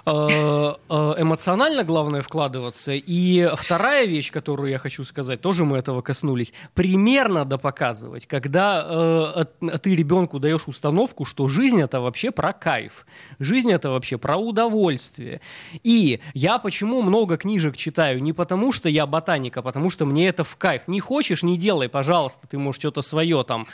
Э, 0.06 0.74
э, 0.90 1.14
эмоционально 1.18 1.84
главное 1.84 2.22
вкладываться. 2.22 2.94
И 2.94 3.48
вторая 3.56 4.06
вещь, 4.06 4.32
которую 4.32 4.72
я 4.72 4.80
хочу 4.80 5.04
сказать, 5.04 5.42
тоже 5.42 5.64
мы 5.64 5.78
этого 5.78 6.02
коснулись, 6.02 6.54
примерно 6.74 7.46
допоказывать, 7.46 8.26
когда 8.26 9.46
э, 9.62 9.78
ты 9.82 9.96
ребенку 9.96 10.40
даешь 10.40 10.68
установку, 10.68 11.26
что 11.26 11.48
жизнь 11.48 11.82
это 11.82 12.02
вообще 12.02 12.32
про 12.32 12.54
кайф, 12.54 13.06
жизнь 13.40 13.72
это 13.72 13.92
вообще 13.92 14.18
про 14.18 14.38
удовольствие. 14.38 15.42
И 15.84 16.20
я 16.34 16.58
почему 16.58 17.02
много 17.02 17.38
книжек 17.38 17.78
читаю? 17.78 18.22
Не 18.22 18.34
потому, 18.34 18.72
что 18.72 18.90
я 18.90 19.06
ботаник, 19.06 19.58
а 19.58 19.62
потому, 19.62 19.90
что 19.90 20.06
мне 20.06 20.28
это 20.28 20.44
в 20.44 20.56
кайф. 20.58 20.84
Не 20.88 21.00
хочешь, 21.00 21.44
не 21.44 21.58
делай, 21.58 21.90
пожалуйста, 21.90 22.48
ты 22.48 22.58
можешь 22.58 22.80
что-то 22.80 23.02
свое 23.02 23.44
там. 23.44 23.68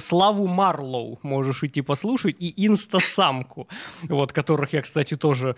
Славу 0.00 0.46
Марлоу 0.46 1.18
можешь 1.22 1.62
идти 1.64 1.80
послушать 1.80 2.36
и 2.38 2.66
инстасамку, 2.66 3.68
вот, 4.02 4.32
которых 4.32 4.72
я, 4.72 4.82
кстати, 4.82 5.16
тоже 5.16 5.37
тоже 5.38 5.56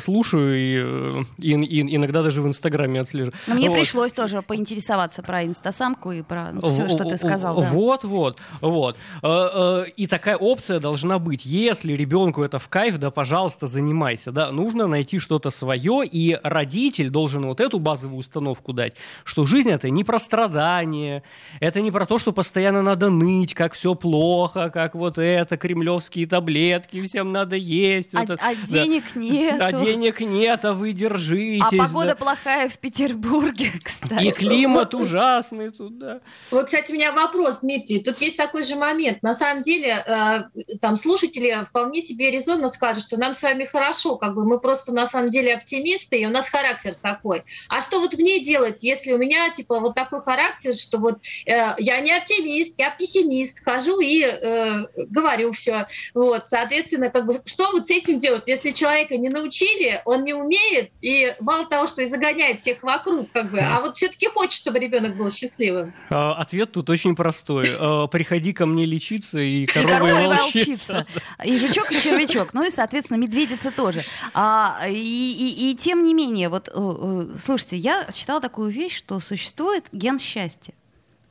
слушаю 0.00 0.56
и, 0.56 0.80
э, 0.82 1.24
и, 1.38 1.52
и 1.52 1.96
иногда 1.96 2.22
даже 2.22 2.42
в 2.42 2.46
Инстаграме 2.46 3.00
отслеживаю. 3.00 3.34
Но 3.46 3.54
мне 3.54 3.68
вот. 3.68 3.78
пришлось 3.78 4.12
тоже 4.12 4.42
поинтересоваться 4.42 5.22
про 5.22 5.44
инстасамку 5.44 6.12
и 6.12 6.22
про 6.22 6.50
ну, 6.52 6.60
все, 6.60 6.88
что 6.88 7.04
ты 7.04 7.16
сказал. 7.16 7.60
Вот, 7.60 8.02
да. 8.02 8.08
вот, 8.08 8.38
вот. 8.60 8.96
Э, 9.22 9.84
э, 9.86 9.90
и 9.96 10.06
такая 10.06 10.36
опция 10.36 10.80
должна 10.80 11.18
быть. 11.18 11.44
Если 11.44 11.92
ребенку 11.92 12.42
это 12.42 12.58
в 12.58 12.68
кайф, 12.68 12.98
да, 12.98 13.10
пожалуйста, 13.10 13.66
занимайся. 13.66 14.32
Да. 14.32 14.50
Нужно 14.50 14.86
найти 14.86 15.18
что-то 15.18 15.50
свое, 15.50 16.02
и 16.04 16.38
родитель 16.42 17.10
должен 17.10 17.42
вот 17.42 17.60
эту 17.60 17.78
базовую 17.78 18.18
установку 18.18 18.72
дать, 18.72 18.94
что 19.24 19.46
жизнь 19.46 19.70
это 19.70 19.90
не 19.90 20.04
про 20.04 20.18
страдания, 20.18 21.22
это 21.60 21.80
не 21.80 21.90
про 21.90 22.06
то, 22.06 22.18
что 22.18 22.32
постоянно 22.32 22.82
надо 22.82 23.10
ныть, 23.10 23.54
как 23.54 23.74
все 23.74 23.94
плохо, 23.94 24.70
как 24.70 24.94
вот 24.94 25.18
это, 25.18 25.56
кремлевские 25.56 26.26
таблетки, 26.26 27.00
всем 27.02 27.32
надо 27.32 27.56
есть. 27.56 28.14
А, 28.14 28.24
вот 28.24 28.40
а 28.40 28.54
денег 28.54 29.14
нет. 29.20 29.60
А 29.60 29.72
денег 29.72 30.20
нет, 30.20 30.64
а 30.64 30.72
вы 30.72 30.92
держитесь. 30.92 31.62
А 31.62 31.76
погода 31.76 32.08
да. 32.08 32.14
плохая 32.16 32.68
в 32.68 32.78
Петербурге, 32.78 33.70
кстати. 33.84 34.24
И 34.24 34.32
климат 34.32 34.94
ужасный 34.94 35.70
тут, 35.70 35.98
да. 35.98 36.20
Вот, 36.50 36.66
кстати, 36.66 36.90
у 36.90 36.94
меня 36.94 37.12
вопрос, 37.12 37.58
Дмитрий. 37.60 38.00
Тут 38.00 38.18
есть 38.18 38.36
такой 38.36 38.62
же 38.64 38.76
момент. 38.76 39.22
На 39.22 39.34
самом 39.34 39.62
деле, 39.62 40.04
э, 40.06 40.76
там 40.80 40.96
слушатели 40.96 41.64
вполне 41.68 42.00
себе 42.00 42.30
резонно 42.30 42.68
скажут, 42.68 43.04
что 43.04 43.16
нам 43.18 43.34
с 43.34 43.42
вами 43.42 43.64
хорошо, 43.64 44.16
как 44.16 44.34
бы 44.34 44.44
мы 44.44 44.60
просто 44.60 44.92
на 44.92 45.06
самом 45.06 45.30
деле 45.30 45.54
оптимисты, 45.54 46.20
и 46.20 46.26
у 46.26 46.30
нас 46.30 46.48
характер 46.48 46.94
такой. 46.94 47.44
А 47.68 47.80
что 47.80 48.00
вот 48.00 48.14
мне 48.14 48.42
делать, 48.42 48.82
если 48.82 49.12
у 49.12 49.18
меня 49.18 49.50
типа 49.50 49.80
вот 49.80 49.94
такой 49.94 50.22
характер, 50.22 50.74
что 50.74 50.98
вот 50.98 51.18
э, 51.46 51.74
я 51.78 52.00
не 52.00 52.12
оптимист, 52.12 52.78
я 52.78 52.90
пессимист, 52.90 53.64
хожу 53.64 54.00
и 54.00 54.22
э, 54.22 54.86
говорю 55.08 55.52
все. 55.52 55.86
Вот, 56.14 56.44
соответственно, 56.48 57.10
как 57.10 57.26
бы 57.26 57.40
что 57.44 57.70
вот 57.72 57.86
с 57.86 57.90
этим 57.90 58.18
делать, 58.18 58.46
если 58.46 58.70
человека 59.10 59.16
не 59.16 59.28
научили, 59.28 60.00
он 60.04 60.24
не 60.24 60.34
умеет, 60.34 60.90
и 61.00 61.34
мало 61.40 61.66
того, 61.66 61.86
что 61.86 62.02
и 62.02 62.06
загоняет 62.06 62.60
всех 62.60 62.82
вокруг, 62.82 63.30
как 63.32 63.50
бы, 63.50 63.58
а 63.58 63.80
вот 63.80 63.96
все-таки 63.96 64.26
хочет, 64.28 64.52
чтобы 64.52 64.78
ребенок 64.78 65.16
был 65.16 65.30
счастливым. 65.30 65.92
А, 66.10 66.34
Ответ 66.34 66.72
тут 66.72 66.88
очень 66.90 67.14
простой. 67.16 67.66
А, 67.80 68.06
Приходи 68.06 68.52
ко 68.52 68.66
мне 68.66 68.84
лечиться, 68.86 69.38
и 69.38 69.64
корова 69.66 70.20
и 70.20 70.24
и 70.24 70.26
волчица. 70.28 71.06
И 71.44 71.58
жучок, 71.58 71.90
и 71.90 71.94
червячок. 71.94 72.52
Ну 72.54 72.66
и, 72.66 72.70
соответственно, 72.70 73.16
медведица 73.18 73.70
тоже. 73.70 74.04
А, 74.34 74.84
и, 74.88 74.92
и- 74.94 75.70
и 75.70 75.74
тем 75.76 76.04
не 76.04 76.14
менее, 76.14 76.48
вот, 76.48 76.68
э, 76.68 76.72
э, 76.74 77.38
слушайте, 77.38 77.76
я 77.76 78.06
читала 78.12 78.40
такую 78.40 78.70
вещь, 78.70 78.98
что 78.98 79.18
существует 79.20 79.86
ген 79.92 80.18
счастья. 80.18 80.74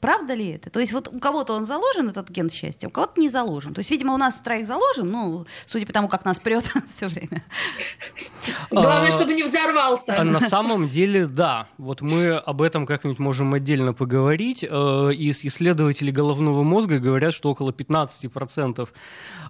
Правда 0.02 0.34
ли 0.34 0.48
это? 0.52 0.70
То 0.70 0.80
есть 0.80 0.94
вот 0.94 1.10
у 1.14 1.20
кого-то 1.20 1.54
он 1.54 1.66
заложен, 1.66 2.10
этот 2.10 2.30
ген 2.30 2.50
счастья, 2.50 2.88
у 2.88 2.92
кого-то 2.92 3.20
не 3.20 3.30
заложен. 3.30 3.74
То 3.74 3.80
есть, 3.80 3.92
видимо, 3.92 4.14
у 4.14 4.18
нас 4.18 4.40
у 4.40 4.44
троих 4.44 4.66
заложен, 4.66 5.10
ну, 5.12 5.46
судя 5.66 5.86
по 5.86 5.92
тому, 5.94 6.08
как 6.08 6.24
нас 6.26 6.40
прет 6.40 6.72
все 6.96 7.08
время. 7.08 7.44
Главное, 8.72 9.10
А, 9.10 9.12
чтобы 9.12 9.34
не 9.34 9.44
взорвался. 9.44 10.16
А 10.20 10.24
На 10.24 10.40
самом 10.40 10.88
деле, 10.88 11.28
да. 11.28 11.68
Вот 11.78 12.02
мы 12.02 12.36
об 12.36 12.62
этом 12.62 12.86
как-нибудь 12.86 13.20
можем 13.20 13.54
отдельно 13.54 13.94
поговорить. 13.94 14.64
Э, 14.68 15.12
Из 15.14 15.44
исследователей 15.44 16.12
головного 16.14 16.64
мозга 16.64 17.00
говорят, 17.00 17.34
что 17.34 17.50
около 17.52 17.72
15% 17.72 18.88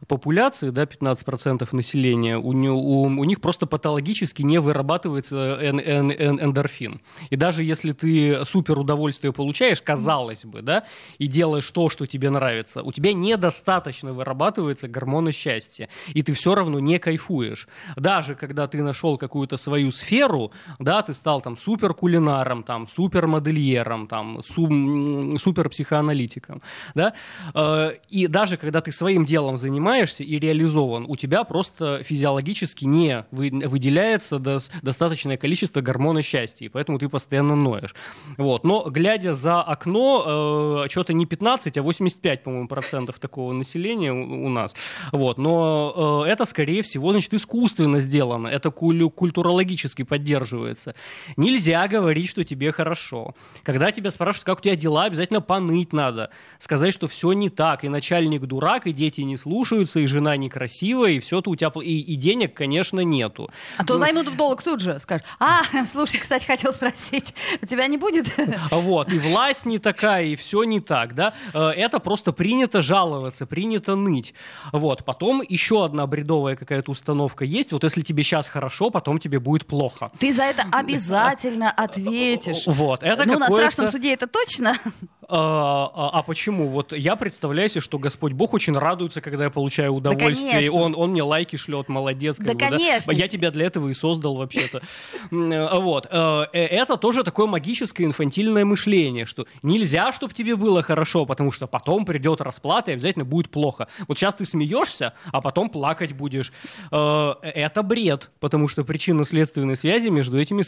популяции, 0.07 0.69
да, 0.69 0.83
15% 0.85 1.67
населения, 1.73 2.37
у, 2.37 2.49
у- 2.49 3.03
у 3.03 3.23
них 3.25 3.41
просто 3.41 3.65
патологически 3.67 4.41
не 4.41 4.59
вырабатывается 4.59 5.35
эн- 5.61 5.79
эн- 5.79 6.11
эн- 6.11 6.43
эндорфин. 6.43 7.01
И 7.29 7.35
даже 7.35 7.63
если 7.63 7.91
ты 7.91 8.43
супер 8.45 8.79
удовольствие 8.79 9.33
получаешь, 9.33 9.81
казалось 9.81 10.38
бы, 10.45 10.61
да, 10.61 10.83
и 11.17 11.27
делаешь 11.27 11.69
то, 11.71 11.89
что 11.89 12.05
тебе 12.05 12.29
нравится, 12.29 12.83
у 12.83 12.91
тебя 12.91 13.13
недостаточно 13.13 14.13
вырабатывается 14.13 14.87
гормона 14.87 15.31
счастья, 15.31 15.89
и 16.13 16.21
ты 16.21 16.33
все 16.33 16.55
равно 16.55 16.79
не 16.79 16.99
кайфуешь. 16.99 17.67
Даже 17.95 18.35
когда 18.35 18.67
ты 18.67 18.81
нашел 18.83 19.17
какую-то 19.17 19.57
свою 19.57 19.91
сферу, 19.91 20.51
да, 20.79 21.01
ты 21.01 21.13
стал 21.13 21.41
там 21.41 21.57
супер 21.57 21.93
кулинаром, 21.93 22.63
там 22.63 22.87
супер 22.87 23.27
модельером, 23.27 24.07
там 24.07 24.41
су- 24.41 25.37
супер 25.39 25.69
психоаналитиком, 25.69 26.61
да, 26.95 27.13
э, 27.53 27.91
и 28.09 28.27
даже 28.27 28.57
когда 28.57 28.81
ты 28.81 28.91
своим 28.91 29.25
делом 29.25 29.57
занимаешься 29.57 30.23
и 30.23 30.39
реализован, 30.39 31.05
у 31.07 31.15
тебя 31.15 31.43
просто 31.43 32.03
физиологически 32.03 32.85
не 32.85 33.25
вы- 33.31 33.49
выделяется 33.67 34.37
дос- 34.37 34.71
достаточное 34.81 35.37
количество 35.37 35.81
гормона 35.81 36.21
счастья, 36.21 36.65
и 36.65 36.69
поэтому 36.69 36.99
ты 36.99 37.09
постоянно 37.09 37.55
ноешь. 37.55 37.95
Вот. 38.37 38.63
Но 38.63 38.89
глядя 38.89 39.33
за 39.33 39.61
окно, 39.61 40.23
э, 40.29 40.89
что-то 40.89 41.13
не 41.13 41.25
15, 41.25 41.77
а 41.77 41.81
85, 41.81 42.43
по-моему, 42.43 42.67
процентов 42.67 43.19
такого 43.19 43.53
населения 43.53 44.13
у, 44.13 44.45
у 44.45 44.49
нас. 44.49 44.75
Вот. 45.11 45.37
Но 45.37 46.23
э, 46.25 46.29
это, 46.29 46.45
скорее 46.45 46.81
всего, 46.81 47.11
значит, 47.11 47.33
искусственно 47.33 47.99
сделано. 47.99 48.47
Это 48.47 48.69
кулю- 48.69 49.09
культурологически 49.09 50.03
поддерживается. 50.03 50.95
Нельзя 51.37 51.87
говорить, 51.87 52.29
что 52.29 52.43
тебе 52.43 52.71
хорошо. 52.71 53.35
Когда 53.63 53.91
тебя 53.91 54.09
спрашивают, 54.09 54.45
как 54.45 54.59
у 54.59 54.61
тебя 54.61 54.75
дела, 54.75 55.05
обязательно 55.05 55.41
поныть 55.41 55.93
надо. 55.93 56.29
Сказать, 56.57 56.93
что 56.93 57.07
все 57.07 57.33
не 57.33 57.49
так, 57.49 57.83
и 57.83 57.89
начальник 57.89 58.41
дурак, 58.41 58.87
и 58.87 58.91
дети 58.91 59.21
не 59.21 59.37
слушаются, 59.37 59.99
и 59.99 60.05
жена 60.05 60.37
некрасивая, 60.37 61.11
и 61.11 61.19
все-то 61.19 61.49
у 61.49 61.55
тебя... 61.55 61.71
И, 61.81 61.99
и 61.99 62.15
денег, 62.15 62.53
конечно, 62.53 63.01
нету. 63.01 63.49
А 63.77 63.83
то 63.83 63.97
займут 63.97 64.27
в 64.27 64.37
долг 64.37 64.63
тут 64.63 64.81
же, 64.81 64.99
скажут. 64.99 65.25
А, 65.39 65.61
слушай, 65.91 66.19
кстати, 66.19 66.45
хотел 66.45 66.73
спросить, 66.73 67.33
у 67.61 67.65
тебя 67.65 67.87
не 67.87 67.97
будет? 67.97 68.27
Вот, 68.71 69.11
и 69.11 69.19
власть 69.19 69.65
не 69.65 69.77
такая, 69.77 70.18
и 70.21 70.35
все 70.35 70.63
не 70.63 70.79
так, 70.79 71.15
да. 71.15 71.33
Э, 71.53 71.69
Это 71.69 71.99
просто 71.99 72.31
принято 72.31 72.81
жаловаться, 72.81 73.45
принято 73.45 73.95
ныть. 73.95 74.33
Вот, 74.71 75.05
потом 75.05 75.41
еще 75.47 75.85
одна 75.85 76.07
бредовая 76.07 76.55
какая-то 76.55 76.91
установка 76.91 77.45
есть. 77.45 77.71
Вот 77.71 77.83
если 77.83 78.01
тебе 78.01 78.23
сейчас 78.23 78.47
хорошо, 78.47 78.89
потом 78.89 79.19
тебе 79.19 79.39
будет 79.39 79.65
плохо. 79.65 80.11
Ты 80.19 80.33
за 80.33 80.43
это 80.43 80.65
обязательно 80.71 81.71
ответишь. 81.71 82.67
Вот, 82.67 83.03
это 83.03 83.25
ну, 83.25 83.39
на 83.39 83.47
страшном 83.47 83.87
суде 83.87 84.13
это 84.13 84.27
точно. 84.27 84.75
А, 85.31 85.91
а- 85.93 86.19
а 86.19 86.23
почему? 86.23 86.67
Вот 86.69 86.91
я 86.93 87.15
представляю 87.15 87.69
себе, 87.69 87.81
что 87.81 87.99
Господь 87.99 88.33
Бог 88.33 88.53
очень 88.53 88.75
радуется, 88.77 89.21
когда 89.21 89.45
я 89.45 89.49
получаю 89.49 89.93
удовольствие. 89.93 90.51
конечно. 90.51 90.79
он, 90.79 90.95
он 90.97 91.11
мне 91.11 91.21
лайки 91.23 91.55
шлет, 91.55 91.87
молодец. 91.89 92.37
Да, 92.39 92.53
бы, 92.53 92.59
конечно. 92.59 93.11
Я 93.11 93.27
тебя 93.27 93.51
для 93.51 93.67
этого 93.67 93.89
и 93.89 93.93
создал 93.93 94.35
вообще-то. 94.35 94.81
Э, 95.31 95.79
Вот. 95.79 96.07
Э, 96.09 96.45
э, 96.53 96.65
Это 96.65 96.97
тоже 96.97 97.23
такое 97.23 97.45
магическое 97.47 98.05
инфантильное 98.05 98.65
мышление, 98.65 99.25
что 99.25 99.45
нельзя, 99.61 100.11
чтобы 100.11 100.33
тебе 100.33 100.55
было 100.55 100.81
хорошо, 100.81 101.25
потому 101.25 101.51
что 101.51 101.67
потом 101.67 102.05
придет 102.05 102.41
расплата 102.41 102.91
и 102.91 102.93
обязательно 102.95 103.25
будет 103.25 103.49
плохо. 103.49 103.87
Вот 104.07 104.17
сейчас 104.17 104.35
ты 104.35 104.45
смеешься, 104.45 105.13
а 105.31 105.41
потом 105.41 105.69
плакать 105.69 106.13
будешь. 106.13 106.51
Это 106.91 107.83
бред, 107.83 108.31
потому 108.39 108.67
что 108.67 108.83
причинно-следственной 108.83 109.75
связи 109.75 110.07
между 110.07 110.39
этими 110.39 110.63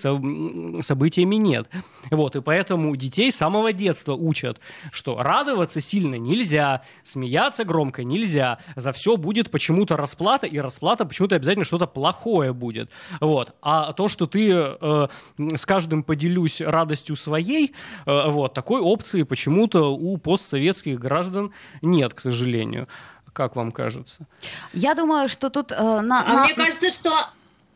событиями 0.82 1.36
нет. 1.36 1.70
Вот, 2.10 2.36
и 2.36 2.42
поэтому 2.42 2.96
детей 2.96 3.32
с 3.32 3.36
самого 3.36 3.74
детства 3.74 4.14
учат, 4.14 4.51
что 4.92 5.22
радоваться 5.22 5.80
сильно 5.82 6.16
нельзя, 6.16 6.82
смеяться 7.04 7.64
громко 7.64 8.04
нельзя, 8.04 8.58
за 8.76 8.92
все 8.92 9.18
будет 9.18 9.52
почему-то 9.52 9.98
расплата, 9.98 10.48
и 10.48 10.60
расплата 10.60 11.06
почему-то 11.06 11.36
обязательно 11.36 11.66
что-то 11.66 11.88
плохое 11.88 12.54
будет. 12.54 12.90
Вот. 13.20 13.56
А 13.62 13.94
то, 13.94 14.08
что 14.08 14.26
ты 14.26 14.52
э, 14.52 15.08
с 15.56 15.66
каждым 15.66 16.04
поделюсь 16.04 16.62
радостью 16.62 17.16
своей, 17.16 17.74
э, 18.06 18.30
вот, 18.30 18.54
такой 18.54 18.82
опции 18.82 19.24
почему-то 19.24 19.94
у 19.94 20.18
постсоветских 20.18 21.00
граждан 21.00 21.54
нет, 21.82 22.14
к 22.14 22.20
сожалению. 22.20 22.88
Как 23.34 23.56
вам 23.56 23.72
кажется? 23.72 24.28
Я 24.74 24.94
думаю, 24.94 25.30
что 25.30 25.50
тут 25.50 25.72
э, 25.72 26.02
на... 26.02 26.24
А 26.24 26.34
на- 26.34 26.44
мне 26.46 26.54
кажется, 26.54 26.90
что 26.90 27.12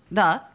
Да. 0.10 0.48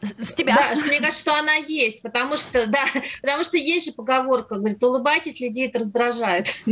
С, 0.00 0.32
тебя. 0.34 0.54
Да, 0.56 0.76
что 0.76 0.86
мне 0.86 1.00
кажется, 1.00 1.20
что 1.20 1.34
она 1.34 1.54
есть, 1.54 2.02
потому 2.02 2.36
что, 2.36 2.66
да, 2.66 2.84
потому 3.20 3.44
что 3.44 3.56
есть 3.56 3.86
же 3.86 3.92
поговорка, 3.92 4.56
говорит, 4.56 4.82
улыбайтесь, 4.82 5.40
людей 5.40 5.68
это 5.68 5.80
раздражает. 5.80 6.48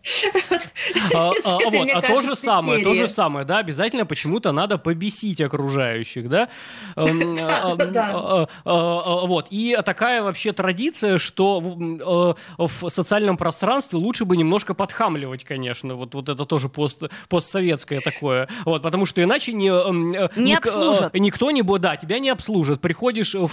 Вот. 0.00 0.60
А, 1.14 1.32
а, 1.44 1.58
вот, 1.64 1.72
мне 1.72 1.92
а 1.92 2.00
то 2.00 2.22
же 2.22 2.34
самое, 2.34 2.82
то 2.82 2.94
же 2.94 3.06
самое, 3.06 3.44
да, 3.44 3.58
обязательно 3.58 4.06
почему-то 4.06 4.52
надо 4.52 4.78
побесить 4.78 5.40
окружающих, 5.40 6.28
да, 6.28 6.48
Эм, 6.96 7.36
а, 7.42 7.76
а, 7.78 7.78
а, 8.04 8.46
а, 8.64 9.26
вот, 9.26 9.48
и 9.50 9.76
такая 9.84 10.22
вообще 10.22 10.52
традиция, 10.52 11.18
что 11.18 11.60
в 11.60 12.34
э, 12.58 12.66
в 12.66 12.88
социальном 12.88 13.36
пространстве 13.36 13.98
лучше 13.98 14.24
бы 14.24 14.36
немножко 14.36 14.74
подхамливать, 14.74 15.44
конечно, 15.44 15.94
вот, 15.94 16.14
вот 16.14 16.28
это 16.28 16.44
тоже 16.44 16.68
пост, 16.68 17.02
постсоветское 17.28 18.00
такое, 18.00 18.48
вот, 18.64 18.82
потому 18.82 19.06
что 19.06 19.22
иначе 19.22 19.52
не... 19.52 19.68
э, 19.68 20.28
Не 20.36 20.54
э, 20.54 20.56
обслужат. 20.56 21.14
Никто 21.14 21.50
не 21.50 21.62
будет, 21.62 21.82
да, 21.82 21.96
тебя 21.96 22.18
не 22.18 22.30
обслужат, 22.30 22.80
приходишь 22.80 23.34
в 23.34 23.50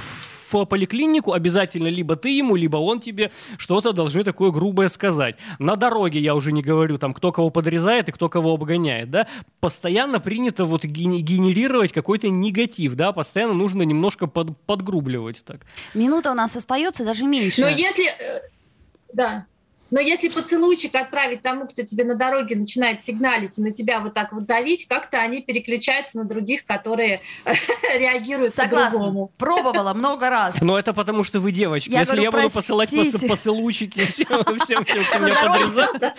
в 0.52 0.66
поликлинику, 0.66 1.34
обязательно 1.34 1.88
либо 1.88 2.16
ты 2.16 2.30
ему, 2.38 2.56
либо 2.56 2.78
он 2.78 3.00
тебе 3.00 3.32
что-то 3.58 3.92
должны 3.94 4.24
такое 4.24 4.52
грубое 4.52 4.88
сказать. 4.90 5.36
На 5.60 5.76
дороге 5.76 6.20
я 6.20 6.36
уже 6.36 6.52
не 6.52 6.62
говорю, 6.62 6.98
там, 6.98 7.14
кто 7.14 7.32
кого 7.32 7.50
подрезает 7.50 8.10
и 8.10 8.12
кто 8.12 8.30
кого 8.30 8.54
обгоняет, 8.54 9.10
да. 9.12 9.28
Постоянно 9.60 10.20
принято 10.20 10.66
вот 10.66 10.86
ген- 10.86 11.18
генерировать 11.22 11.92
какой-то 11.92 12.30
негатив, 12.30 12.96
да, 12.96 13.12
постоянно 13.12 13.54
нужно 13.54 13.84
немножко 13.84 14.28
под- 14.28 14.58
подгрубливать 14.66 15.44
так. 15.46 15.62
Минута 15.94 16.32
у 16.32 16.36
нас 16.36 16.56
остается, 16.56 17.06
даже 17.06 17.26
меньше. 17.26 17.62
Но 17.62 17.68
если, 17.68 18.06
э, 18.06 18.42
да, 19.14 19.46
но 19.92 20.00
если 20.00 20.30
поцелуйчик 20.30 20.94
отправить 20.96 21.42
тому, 21.42 21.68
кто 21.68 21.84
тебе 21.84 22.04
на 22.04 22.16
дороге 22.16 22.56
начинает 22.56 23.04
сигналить 23.04 23.58
и 23.58 23.62
на 23.62 23.72
тебя 23.72 24.00
вот 24.00 24.14
так 24.14 24.32
вот 24.34 24.46
давить, 24.46 24.88
как-то 24.88 25.20
они 25.20 25.42
переключаются 25.42 26.18
на 26.18 26.24
других, 26.26 26.66
которые 26.66 27.22
реагируют 27.98 28.54
Согласна. 28.54 28.92
по-другому. 29.00 29.32
Пробовала 29.38 29.94
много 29.94 30.30
раз. 30.30 30.62
Но 30.62 30.78
это 30.78 30.94
потому, 30.94 31.24
что 31.24 31.40
вы 31.40 31.52
девочки. 31.52 31.90
Я 31.90 32.00
Если 32.00 32.12
говорю, 32.14 32.24
я 32.24 32.32
буду 32.32 32.50
посылать 32.50 32.94
поц- 32.94 33.28
поцелуйчики 33.28 34.00
всем, 34.00 34.28
всем, 34.64 34.84
всем, 34.86 35.04
кто 35.06 35.20
меня 35.20 35.36
подрезает, 35.44 36.16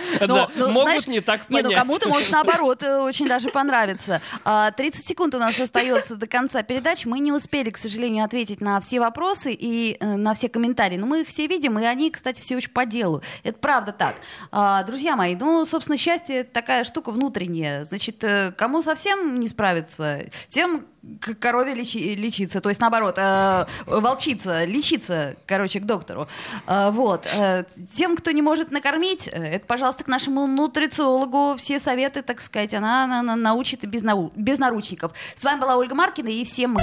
Ну, 0.56 0.70
могут 0.72 1.06
не 1.08 1.20
так 1.20 1.48
Не, 1.48 1.62
понять. 1.62 1.64
ну 1.70 1.74
кому-то 1.74 2.08
может 2.08 2.30
наоборот 2.32 2.82
э, 2.82 2.98
очень 2.98 3.26
даже 3.28 3.48
понравится. 3.48 4.20
А, 4.44 4.70
30 4.70 5.06
секунд 5.06 5.34
у 5.34 5.38
нас 5.38 5.58
остается 5.58 6.16
до 6.16 6.26
конца 6.26 6.62
передачи. 6.62 7.06
Мы 7.06 7.18
не 7.20 7.32
успели, 7.32 7.70
к 7.70 7.78
сожалению, 7.78 8.24
ответить 8.24 8.60
на 8.60 8.80
все 8.80 9.00
вопросы 9.00 9.52
и 9.52 9.96
э, 10.00 10.16
на 10.16 10.34
все 10.34 10.48
комментарии. 10.48 10.96
Но 10.96 11.06
мы 11.06 11.20
их 11.22 11.28
все 11.28 11.46
видим, 11.46 11.78
и 11.78 11.84
они, 11.84 12.10
кстати, 12.10 12.40
все 12.40 12.56
очень 12.56 12.70
по 12.70 12.84
делу. 12.86 13.22
Это 13.42 13.57
правда 13.60 13.92
так. 13.92 14.16
А, 14.50 14.82
друзья 14.84 15.16
мои, 15.16 15.34
ну, 15.36 15.64
собственно, 15.64 15.96
счастье 15.96 16.44
такая 16.44 16.84
штука 16.84 17.10
внутренняя. 17.10 17.84
Значит, 17.84 18.22
э, 18.24 18.52
кому 18.52 18.82
совсем 18.82 19.40
не 19.40 19.48
справиться, 19.48 20.24
тем 20.48 20.86
к 21.20 21.34
корове 21.34 21.74
лечи, 21.74 22.14
лечиться, 22.14 22.60
то 22.60 22.68
есть 22.68 22.80
наоборот, 22.80 23.16
э, 23.18 23.64
волчица 23.86 24.64
лечиться, 24.64 25.36
короче, 25.46 25.80
к 25.80 25.84
доктору. 25.84 26.28
Э, 26.66 26.90
вот. 26.90 27.26
Э, 27.34 27.64
тем, 27.94 28.16
кто 28.16 28.30
не 28.30 28.42
может 28.42 28.70
накормить, 28.70 29.28
э, 29.28 29.56
это, 29.56 29.66
пожалуйста, 29.66 30.04
к 30.04 30.08
нашему 30.08 30.46
нутрициологу 30.46 31.56
все 31.56 31.80
советы, 31.80 32.22
так 32.22 32.40
сказать, 32.40 32.74
она, 32.74 33.04
она, 33.04 33.20
она 33.20 33.36
научит 33.36 33.84
без, 33.86 34.02
нау, 34.02 34.32
без 34.36 34.58
наручников. 34.58 35.12
С 35.34 35.44
вами 35.44 35.60
была 35.60 35.76
Ольга 35.76 35.94
Маркина 35.94 36.28
и 36.28 36.44
все 36.44 36.66
мы. 36.66 36.82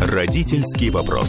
Родительский 0.00 0.90
вопрос. 0.90 1.28